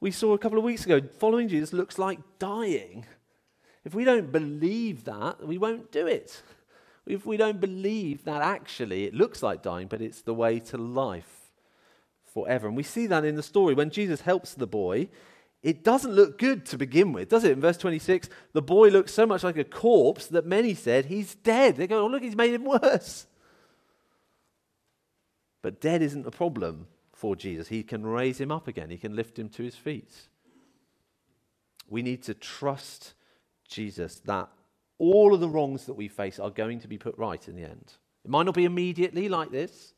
We 0.00 0.10
saw 0.10 0.34
a 0.34 0.38
couple 0.38 0.58
of 0.58 0.64
weeks 0.64 0.86
ago, 0.86 1.00
following 1.18 1.48
Jesus 1.48 1.72
looks 1.72 1.98
like 1.98 2.20
dying. 2.38 3.04
If 3.84 3.94
we 3.94 4.04
don't 4.04 4.30
believe 4.30 5.04
that, 5.04 5.46
we 5.46 5.58
won't 5.58 5.90
do 5.90 6.06
it 6.06 6.42
if 7.06 7.26
we 7.26 7.36
don't 7.36 7.60
believe 7.60 8.24
that 8.24 8.42
actually 8.42 9.04
it 9.04 9.14
looks 9.14 9.42
like 9.42 9.62
dying, 9.62 9.88
but 9.88 10.00
it's 10.00 10.22
the 10.22 10.34
way 10.34 10.60
to 10.60 10.76
life 10.76 11.50
forever. 12.32 12.68
And 12.68 12.76
we 12.76 12.82
see 12.82 13.06
that 13.08 13.24
in 13.24 13.36
the 13.36 13.42
story. 13.42 13.74
When 13.74 13.90
Jesus 13.90 14.22
helps 14.22 14.54
the 14.54 14.66
boy, 14.66 15.08
it 15.62 15.84
doesn't 15.84 16.14
look 16.14 16.38
good 16.38 16.64
to 16.66 16.78
begin 16.78 17.12
with, 17.12 17.28
does 17.28 17.44
it? 17.44 17.52
In 17.52 17.60
verse 17.60 17.76
26, 17.76 18.28
the 18.52 18.62
boy 18.62 18.88
looks 18.88 19.12
so 19.12 19.26
much 19.26 19.44
like 19.44 19.58
a 19.58 19.64
corpse 19.64 20.26
that 20.28 20.46
many 20.46 20.74
said 20.74 21.06
he's 21.06 21.34
dead. 21.34 21.76
They 21.76 21.86
go, 21.86 22.02
oh, 22.02 22.06
look, 22.06 22.22
he's 22.22 22.36
made 22.36 22.54
him 22.54 22.64
worse. 22.64 23.26
But 25.62 25.80
dead 25.80 26.00
isn't 26.00 26.22
the 26.22 26.30
problem 26.30 26.86
for 27.12 27.36
Jesus. 27.36 27.68
He 27.68 27.82
can 27.82 28.06
raise 28.06 28.40
him 28.40 28.50
up 28.50 28.68
again, 28.68 28.90
he 28.90 28.96
can 28.96 29.14
lift 29.14 29.38
him 29.38 29.50
to 29.50 29.62
his 29.62 29.76
feet. 29.76 30.14
We 31.88 32.02
need 32.02 32.22
to 32.24 32.34
trust 32.34 33.14
Jesus 33.68 34.20
that 34.20 34.48
all 34.98 35.34
of 35.34 35.40
the 35.40 35.48
wrongs 35.48 35.86
that 35.86 35.94
we 35.94 36.08
face 36.08 36.38
are 36.38 36.50
going 36.50 36.80
to 36.80 36.88
be 36.88 36.98
put 36.98 37.18
right 37.18 37.46
in 37.48 37.56
the 37.56 37.64
end. 37.64 37.92
It 38.24 38.30
might 38.30 38.44
not 38.44 38.54
be 38.54 38.64
immediately 38.64 39.28
like 39.28 39.50
this, 39.50 39.94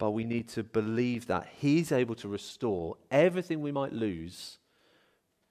but 0.00 0.12
we 0.12 0.24
need 0.24 0.48
to 0.48 0.64
believe 0.64 1.26
that 1.26 1.46
He's 1.58 1.92
able 1.92 2.14
to 2.16 2.26
restore 2.26 2.96
everything 3.10 3.60
we 3.60 3.70
might 3.70 3.92
lose 3.92 4.56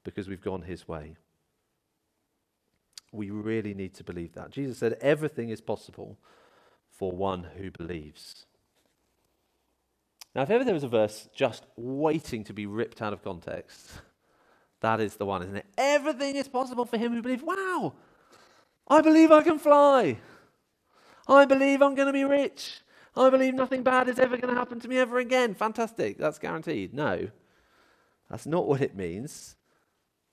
because 0.04 0.28
we've 0.28 0.42
gone 0.42 0.64
His 0.64 0.88
way. 0.88 1.18
We 3.12 3.30
really 3.30 3.76
need 3.76 3.94
to 3.94 4.04
believe 4.04 4.34
that. 4.34 4.50
Jesus 4.50 4.80
said 4.80 4.98
everything 5.02 5.50
is 5.50 5.62
possible 5.62 6.18
for 6.90 7.12
one 7.12 7.44
who 7.58 7.70
believes. 7.70 8.48
Now, 10.34 10.42
if 10.42 10.50
ever 10.50 10.64
there 10.64 10.74
was 10.74 10.84
a 10.84 10.88
verse 10.88 11.30
just 11.32 11.68
waiting 11.76 12.44
to 12.46 12.54
be 12.54 12.66
ripped 12.66 13.04
out 13.04 13.14
of 13.14 13.24
context, 13.24 14.02
that 14.82 15.00
is 15.00 15.16
the 15.16 15.28
one, 15.28 15.44
isn't 15.44 15.58
it? 15.58 15.68
Everything 15.78 16.36
is 16.36 16.48
possible 16.48 16.86
for 16.86 16.98
him 16.98 17.14
who 17.14 17.22
believes. 17.22 17.44
Wow, 17.44 17.94
I 18.88 19.02
believe 19.02 19.32
I 19.32 19.44
can 19.44 19.60
fly. 19.60 20.18
I 21.28 21.46
believe 21.46 21.84
I'm 21.84 21.94
going 21.94 22.08
to 22.08 22.14
be 22.14 22.24
rich. 22.24 22.82
I 23.20 23.30
believe 23.30 23.54
nothing 23.54 23.84
bad 23.84 24.08
is 24.08 24.18
ever 24.18 24.38
going 24.38 24.54
to 24.54 24.58
happen 24.58 24.80
to 24.80 24.88
me 24.88 24.98
ever 24.98 25.20
again. 25.20 25.54
Fantastic. 25.54 26.18
That's 26.18 26.40
guaranteed. 26.40 26.94
No, 26.94 27.28
that's 28.30 28.46
not 28.46 28.66
what 28.66 28.80
it 28.80 28.96
means. 28.96 29.58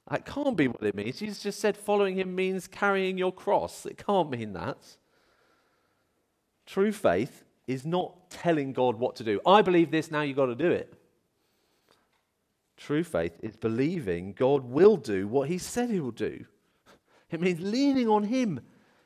That 0.09 0.25
can't 0.25 0.57
be 0.57 0.69
what 0.69 0.85
it 0.85 0.95
means. 0.95 1.19
Jesus 1.19 1.43
just 1.43 1.59
said 1.59 1.77
following 1.77 2.15
him 2.15 2.37
means 2.37 2.69
carrying 2.69 3.19
your 3.19 3.33
cross. 3.33 3.87
It 3.87 3.99
can't 3.99 4.31
mean 4.31 4.53
that. 4.53 4.79
True 6.65 6.93
faith 6.93 7.43
is 7.67 7.85
not 7.85 8.31
telling 8.31 8.73
God 8.73 9.01
what 9.01 9.17
to 9.17 9.25
do. 9.25 9.41
I 9.45 9.63
believe 9.63 9.91
this, 9.91 10.13
now 10.13 10.23
you've 10.23 10.37
got 10.37 10.47
to 10.47 10.55
do 10.55 10.71
it. 10.71 10.95
True 12.77 13.03
faith 13.03 13.37
is 13.43 13.57
believing 13.57 14.33
God 14.33 14.63
will 14.63 14.97
do 14.97 15.27
what 15.27 15.49
He 15.49 15.59
said 15.59 15.91
He 15.91 15.99
will 15.99 16.13
do. 16.13 16.45
It 17.33 17.41
means 17.41 17.59
leaning 17.59 18.09
on 18.09 18.25
Him 18.25 18.61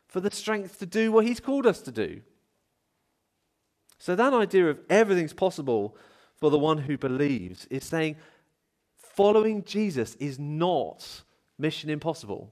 for 0.06 0.20
the 0.20 0.30
strength 0.30 0.78
to 0.80 0.86
do 0.86 1.12
what 1.12 1.24
He's 1.24 1.40
called 1.40 1.66
us 1.66 1.80
to 1.82 1.92
do. 1.92 2.20
So, 4.00 4.16
that 4.16 4.32
idea 4.32 4.68
of 4.68 4.80
everything's 4.88 5.34
possible 5.34 5.94
for 6.36 6.50
the 6.50 6.58
one 6.58 6.78
who 6.78 6.96
believes 6.96 7.66
is 7.70 7.84
saying 7.84 8.16
following 8.96 9.62
Jesus 9.62 10.16
is 10.16 10.38
not 10.38 11.22
mission 11.58 11.90
impossible. 11.90 12.50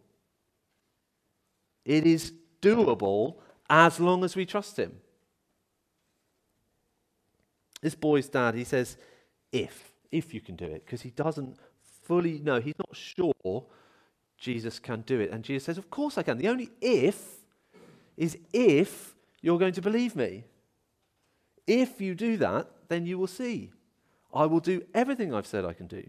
It 1.87 2.07
is 2.07 2.33
doable 2.61 3.37
as 3.69 3.99
long 3.99 4.23
as 4.25 4.37
we 4.37 4.45
trust 4.45 4.79
Him. 4.79 5.01
This 7.81 7.95
boy's 7.95 8.29
dad, 8.29 8.55
he 8.55 8.65
says, 8.65 8.99
if 9.51 9.89
if 10.11 10.35
you 10.35 10.41
can 10.41 10.57
do 10.57 10.65
it, 10.65 10.85
because 10.85 11.03
he 11.03 11.11
doesn't 11.11 11.57
fully 12.03 12.39
know, 12.39 12.61
he's 12.61 12.79
not 12.79 12.97
sure 12.97 13.65
Jesus 14.39 14.79
can 14.79 15.03
do 15.03 15.21
it. 15.21 15.31
And 15.31 15.45
Jesus 15.45 15.65
says, 15.65 15.79
Of 15.79 15.91
course 15.91 16.19
I 16.19 16.23
can. 16.23 16.39
The 16.39 16.49
only 16.49 16.71
if 16.81 17.39
is 18.17 18.39
if 18.53 19.15
you're 19.41 19.59
going 19.59 19.75
to 19.75 19.83
believe 19.83 20.17
me. 20.17 20.45
If 21.69 22.01
you 22.01 22.15
do 22.15 22.39
that, 22.39 22.67
then 22.89 23.07
you 23.07 23.19
will 23.19 23.27
see. 23.29 23.71
I 24.33 24.47
will 24.47 24.61
do 24.61 24.83
everything 24.95 25.33
I've 25.33 25.47
said 25.47 25.65
I 25.65 25.75
can 25.75 25.87
do. 25.87 26.05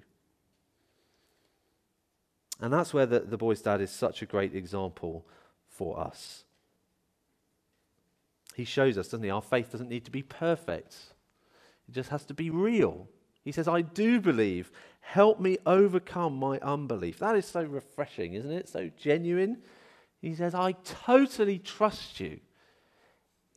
And 2.62 2.74
that's 2.74 2.94
where 2.94 3.06
the, 3.06 3.20
the 3.20 3.38
boy's 3.38 3.62
dad 3.62 3.82
is 3.82 3.92
such 3.92 4.22
a 4.22 4.26
great 4.26 4.56
example 4.56 5.26
for 5.68 6.00
us. 6.00 6.46
He 8.56 8.66
shows 8.66 8.98
us, 8.98 9.08
doesn't 9.08 9.24
he? 9.24 9.30
Our 9.30 9.42
faith 9.42 9.72
doesn't 9.72 9.90
need 9.90 10.06
to 10.06 10.12
be 10.12 10.24
perfect, 10.24 10.96
it 11.88 11.94
just 11.94 12.10
has 12.10 12.26
to 12.26 12.34
be 12.34 12.50
real. 12.50 13.08
He 13.44 13.52
says, 13.52 13.68
I 13.68 13.82
do 13.82 14.20
believe. 14.20 14.72
Help 15.00 15.40
me 15.40 15.58
overcome 15.66 16.36
my 16.38 16.60
unbelief. 16.60 17.18
That 17.20 17.36
is 17.36 17.46
so 17.46 17.64
refreshing, 17.64 18.34
isn't 18.34 18.52
it? 18.52 18.70
So 18.70 18.92
genuine. 18.96 19.60
He 20.22 20.36
says, 20.36 20.54
I 20.54 20.74
totally 20.84 21.58
trust 21.58 22.20
you, 22.20 22.42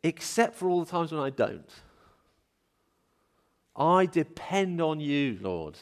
except 0.01 0.55
for 0.55 0.69
all 0.69 0.83
the 0.83 0.89
times 0.89 1.11
when 1.11 1.21
I 1.21 1.29
don't. 1.29 1.69
I 3.75 4.05
depend 4.05 4.81
on 4.81 4.99
you, 4.99 5.37
Lord, 5.41 5.79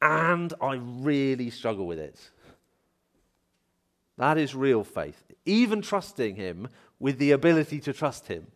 and 0.00 0.52
I 0.60 0.74
really 0.74 1.50
struggle 1.50 1.86
with 1.86 1.98
it. 1.98 2.30
That 4.16 4.38
is 4.38 4.54
real 4.54 4.84
faith. 4.84 5.22
Even 5.44 5.82
trusting 5.82 6.36
Him 6.36 6.68
with 6.98 7.18
the 7.18 7.32
ability 7.32 7.80
to 7.80 7.92
trust 7.92 8.28
Him. 8.28 8.46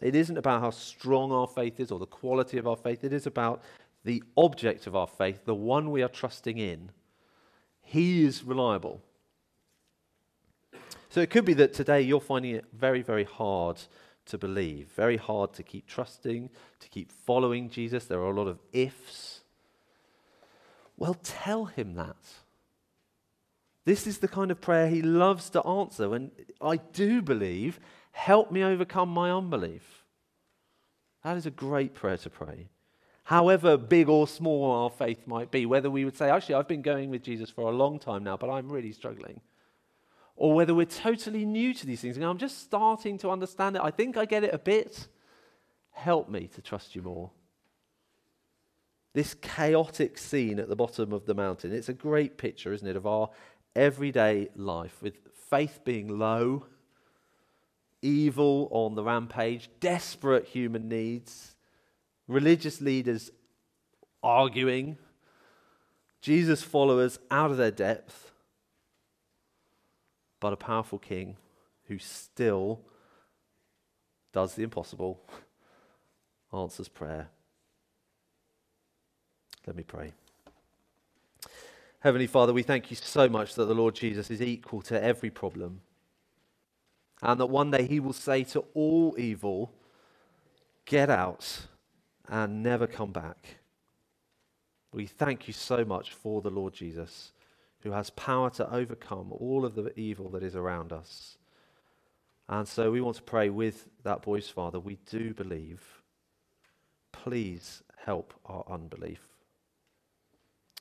It 0.00 0.14
isn't 0.14 0.36
about 0.36 0.60
how 0.60 0.70
strong 0.70 1.30
our 1.30 1.46
faith 1.46 1.78
is 1.78 1.92
or 1.92 1.98
the 1.98 2.06
quality 2.06 2.58
of 2.58 2.66
our 2.66 2.76
faith. 2.76 3.04
It 3.04 3.12
is 3.12 3.26
about 3.26 3.62
the 4.04 4.22
object 4.36 4.86
of 4.86 4.96
our 4.96 5.06
faith, 5.06 5.44
the 5.44 5.54
one 5.54 5.90
we 5.90 6.02
are 6.02 6.08
trusting 6.08 6.58
in. 6.58 6.90
He 7.80 8.24
is 8.24 8.44
reliable. 8.44 9.00
So 11.10 11.20
it 11.20 11.30
could 11.30 11.44
be 11.44 11.54
that 11.54 11.72
today 11.72 12.02
you're 12.02 12.20
finding 12.20 12.56
it 12.56 12.64
very, 12.72 13.02
very 13.02 13.24
hard 13.24 13.80
to 14.26 14.38
believe, 14.38 14.88
very 14.96 15.16
hard 15.16 15.52
to 15.54 15.62
keep 15.62 15.86
trusting, 15.86 16.50
to 16.80 16.88
keep 16.88 17.12
following 17.12 17.68
Jesus. 17.70 18.06
There 18.06 18.20
are 18.20 18.30
a 18.30 18.36
lot 18.36 18.48
of 18.48 18.58
ifs. 18.72 19.40
Well, 20.96 21.16
tell 21.22 21.66
him 21.66 21.94
that. 21.94 22.16
This 23.84 24.06
is 24.06 24.18
the 24.18 24.28
kind 24.28 24.50
of 24.50 24.60
prayer 24.60 24.88
he 24.88 25.02
loves 25.02 25.50
to 25.50 25.62
answer. 25.62 26.14
And 26.14 26.30
I 26.60 26.76
do 26.76 27.20
believe, 27.20 27.78
help 28.12 28.50
me 28.50 28.62
overcome 28.62 29.10
my 29.10 29.30
unbelief. 29.30 30.04
That 31.22 31.36
is 31.36 31.46
a 31.46 31.50
great 31.50 31.94
prayer 31.94 32.16
to 32.18 32.30
pray. 32.30 32.68
However 33.24 33.76
big 33.76 34.08
or 34.08 34.28
small 34.28 34.70
our 34.70 34.90
faith 34.90 35.26
might 35.26 35.50
be, 35.50 35.64
whether 35.66 35.90
we 35.90 36.04
would 36.04 36.16
say, 36.16 36.28
actually, 36.28 36.56
I've 36.56 36.68
been 36.68 36.82
going 36.82 37.10
with 37.10 37.22
Jesus 37.22 37.50
for 37.50 37.70
a 37.70 37.76
long 37.76 37.98
time 37.98 38.24
now, 38.24 38.36
but 38.36 38.50
I'm 38.50 38.70
really 38.70 38.92
struggling. 38.92 39.40
Or 40.36 40.52
whether 40.52 40.74
we're 40.74 40.86
totally 40.86 41.44
new 41.44 41.72
to 41.74 41.86
these 41.86 42.00
things 42.00 42.16
and 42.16 42.24
I'm 42.24 42.38
just 42.38 42.62
starting 42.62 43.18
to 43.18 43.30
understand 43.30 43.76
it. 43.76 43.82
I 43.82 43.90
think 43.90 44.16
I 44.16 44.24
get 44.24 44.44
it 44.44 44.52
a 44.52 44.58
bit. 44.58 45.06
Help 45.92 46.28
me 46.28 46.48
to 46.54 46.62
trust 46.62 46.96
you 46.96 47.02
more. 47.02 47.30
This 49.12 49.34
chaotic 49.34 50.18
scene 50.18 50.58
at 50.58 50.68
the 50.68 50.74
bottom 50.74 51.12
of 51.12 51.24
the 51.24 51.34
mountain, 51.34 51.72
it's 51.72 51.88
a 51.88 51.94
great 51.94 52.36
picture, 52.36 52.72
isn't 52.72 52.86
it, 52.86 52.96
of 52.96 53.06
our 53.06 53.30
everyday 53.76 54.48
life 54.56 55.00
with 55.00 55.14
faith 55.48 55.80
being 55.84 56.18
low, 56.18 56.66
evil 58.02 58.68
on 58.72 58.96
the 58.96 59.04
rampage, 59.04 59.70
desperate 59.78 60.48
human 60.48 60.88
needs, 60.88 61.54
religious 62.26 62.80
leaders 62.80 63.30
arguing, 64.22 64.98
Jesus 66.20 66.62
followers 66.62 67.18
out 67.30 67.52
of 67.52 67.56
their 67.56 67.70
depth, 67.70 68.32
but 70.44 70.52
a 70.52 70.56
powerful 70.56 70.98
king 70.98 71.38
who 71.86 71.98
still 71.98 72.82
does 74.30 74.54
the 74.54 74.62
impossible, 74.62 75.18
answers 76.52 76.86
prayer. 76.86 77.30
Let 79.66 79.74
me 79.74 79.84
pray. 79.84 80.12
Heavenly 82.00 82.26
Father, 82.26 82.52
we 82.52 82.62
thank 82.62 82.90
you 82.90 82.96
so 82.98 83.26
much 83.26 83.54
that 83.54 83.64
the 83.64 83.74
Lord 83.74 83.94
Jesus 83.94 84.30
is 84.30 84.42
equal 84.42 84.82
to 84.82 85.02
every 85.02 85.30
problem. 85.30 85.80
And 87.22 87.40
that 87.40 87.46
one 87.46 87.70
day 87.70 87.86
he 87.86 87.98
will 87.98 88.12
say 88.12 88.44
to 88.44 88.66
all 88.74 89.14
evil, 89.16 89.72
Get 90.84 91.08
out 91.08 91.68
and 92.28 92.62
never 92.62 92.86
come 92.86 93.12
back. 93.12 93.60
We 94.92 95.06
thank 95.06 95.48
you 95.48 95.54
so 95.54 95.86
much 95.86 96.12
for 96.12 96.42
the 96.42 96.50
Lord 96.50 96.74
Jesus, 96.74 97.32
who 97.84 97.92
has 97.92 98.10
power 98.10 98.50
to 98.50 98.74
overcome 98.74 99.30
all 99.30 99.64
of 99.64 99.74
the 99.74 99.96
evil 99.98 100.30
that 100.30 100.42
is 100.42 100.56
around 100.56 100.92
us. 100.92 101.36
And 102.48 102.66
so 102.66 102.90
we 102.90 103.00
want 103.00 103.16
to 103.16 103.22
pray 103.22 103.50
with 103.50 103.88
that 104.02 104.22
boy's 104.22 104.48
father. 104.48 104.80
We 104.80 104.98
do 105.08 105.32
believe. 105.34 105.82
Please 107.12 107.82
help 108.04 108.34
our 108.46 108.64
unbelief. 108.68 109.20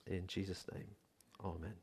In 0.07 0.27
Jesus' 0.27 0.65
name, 0.73 0.95
amen. 1.43 1.82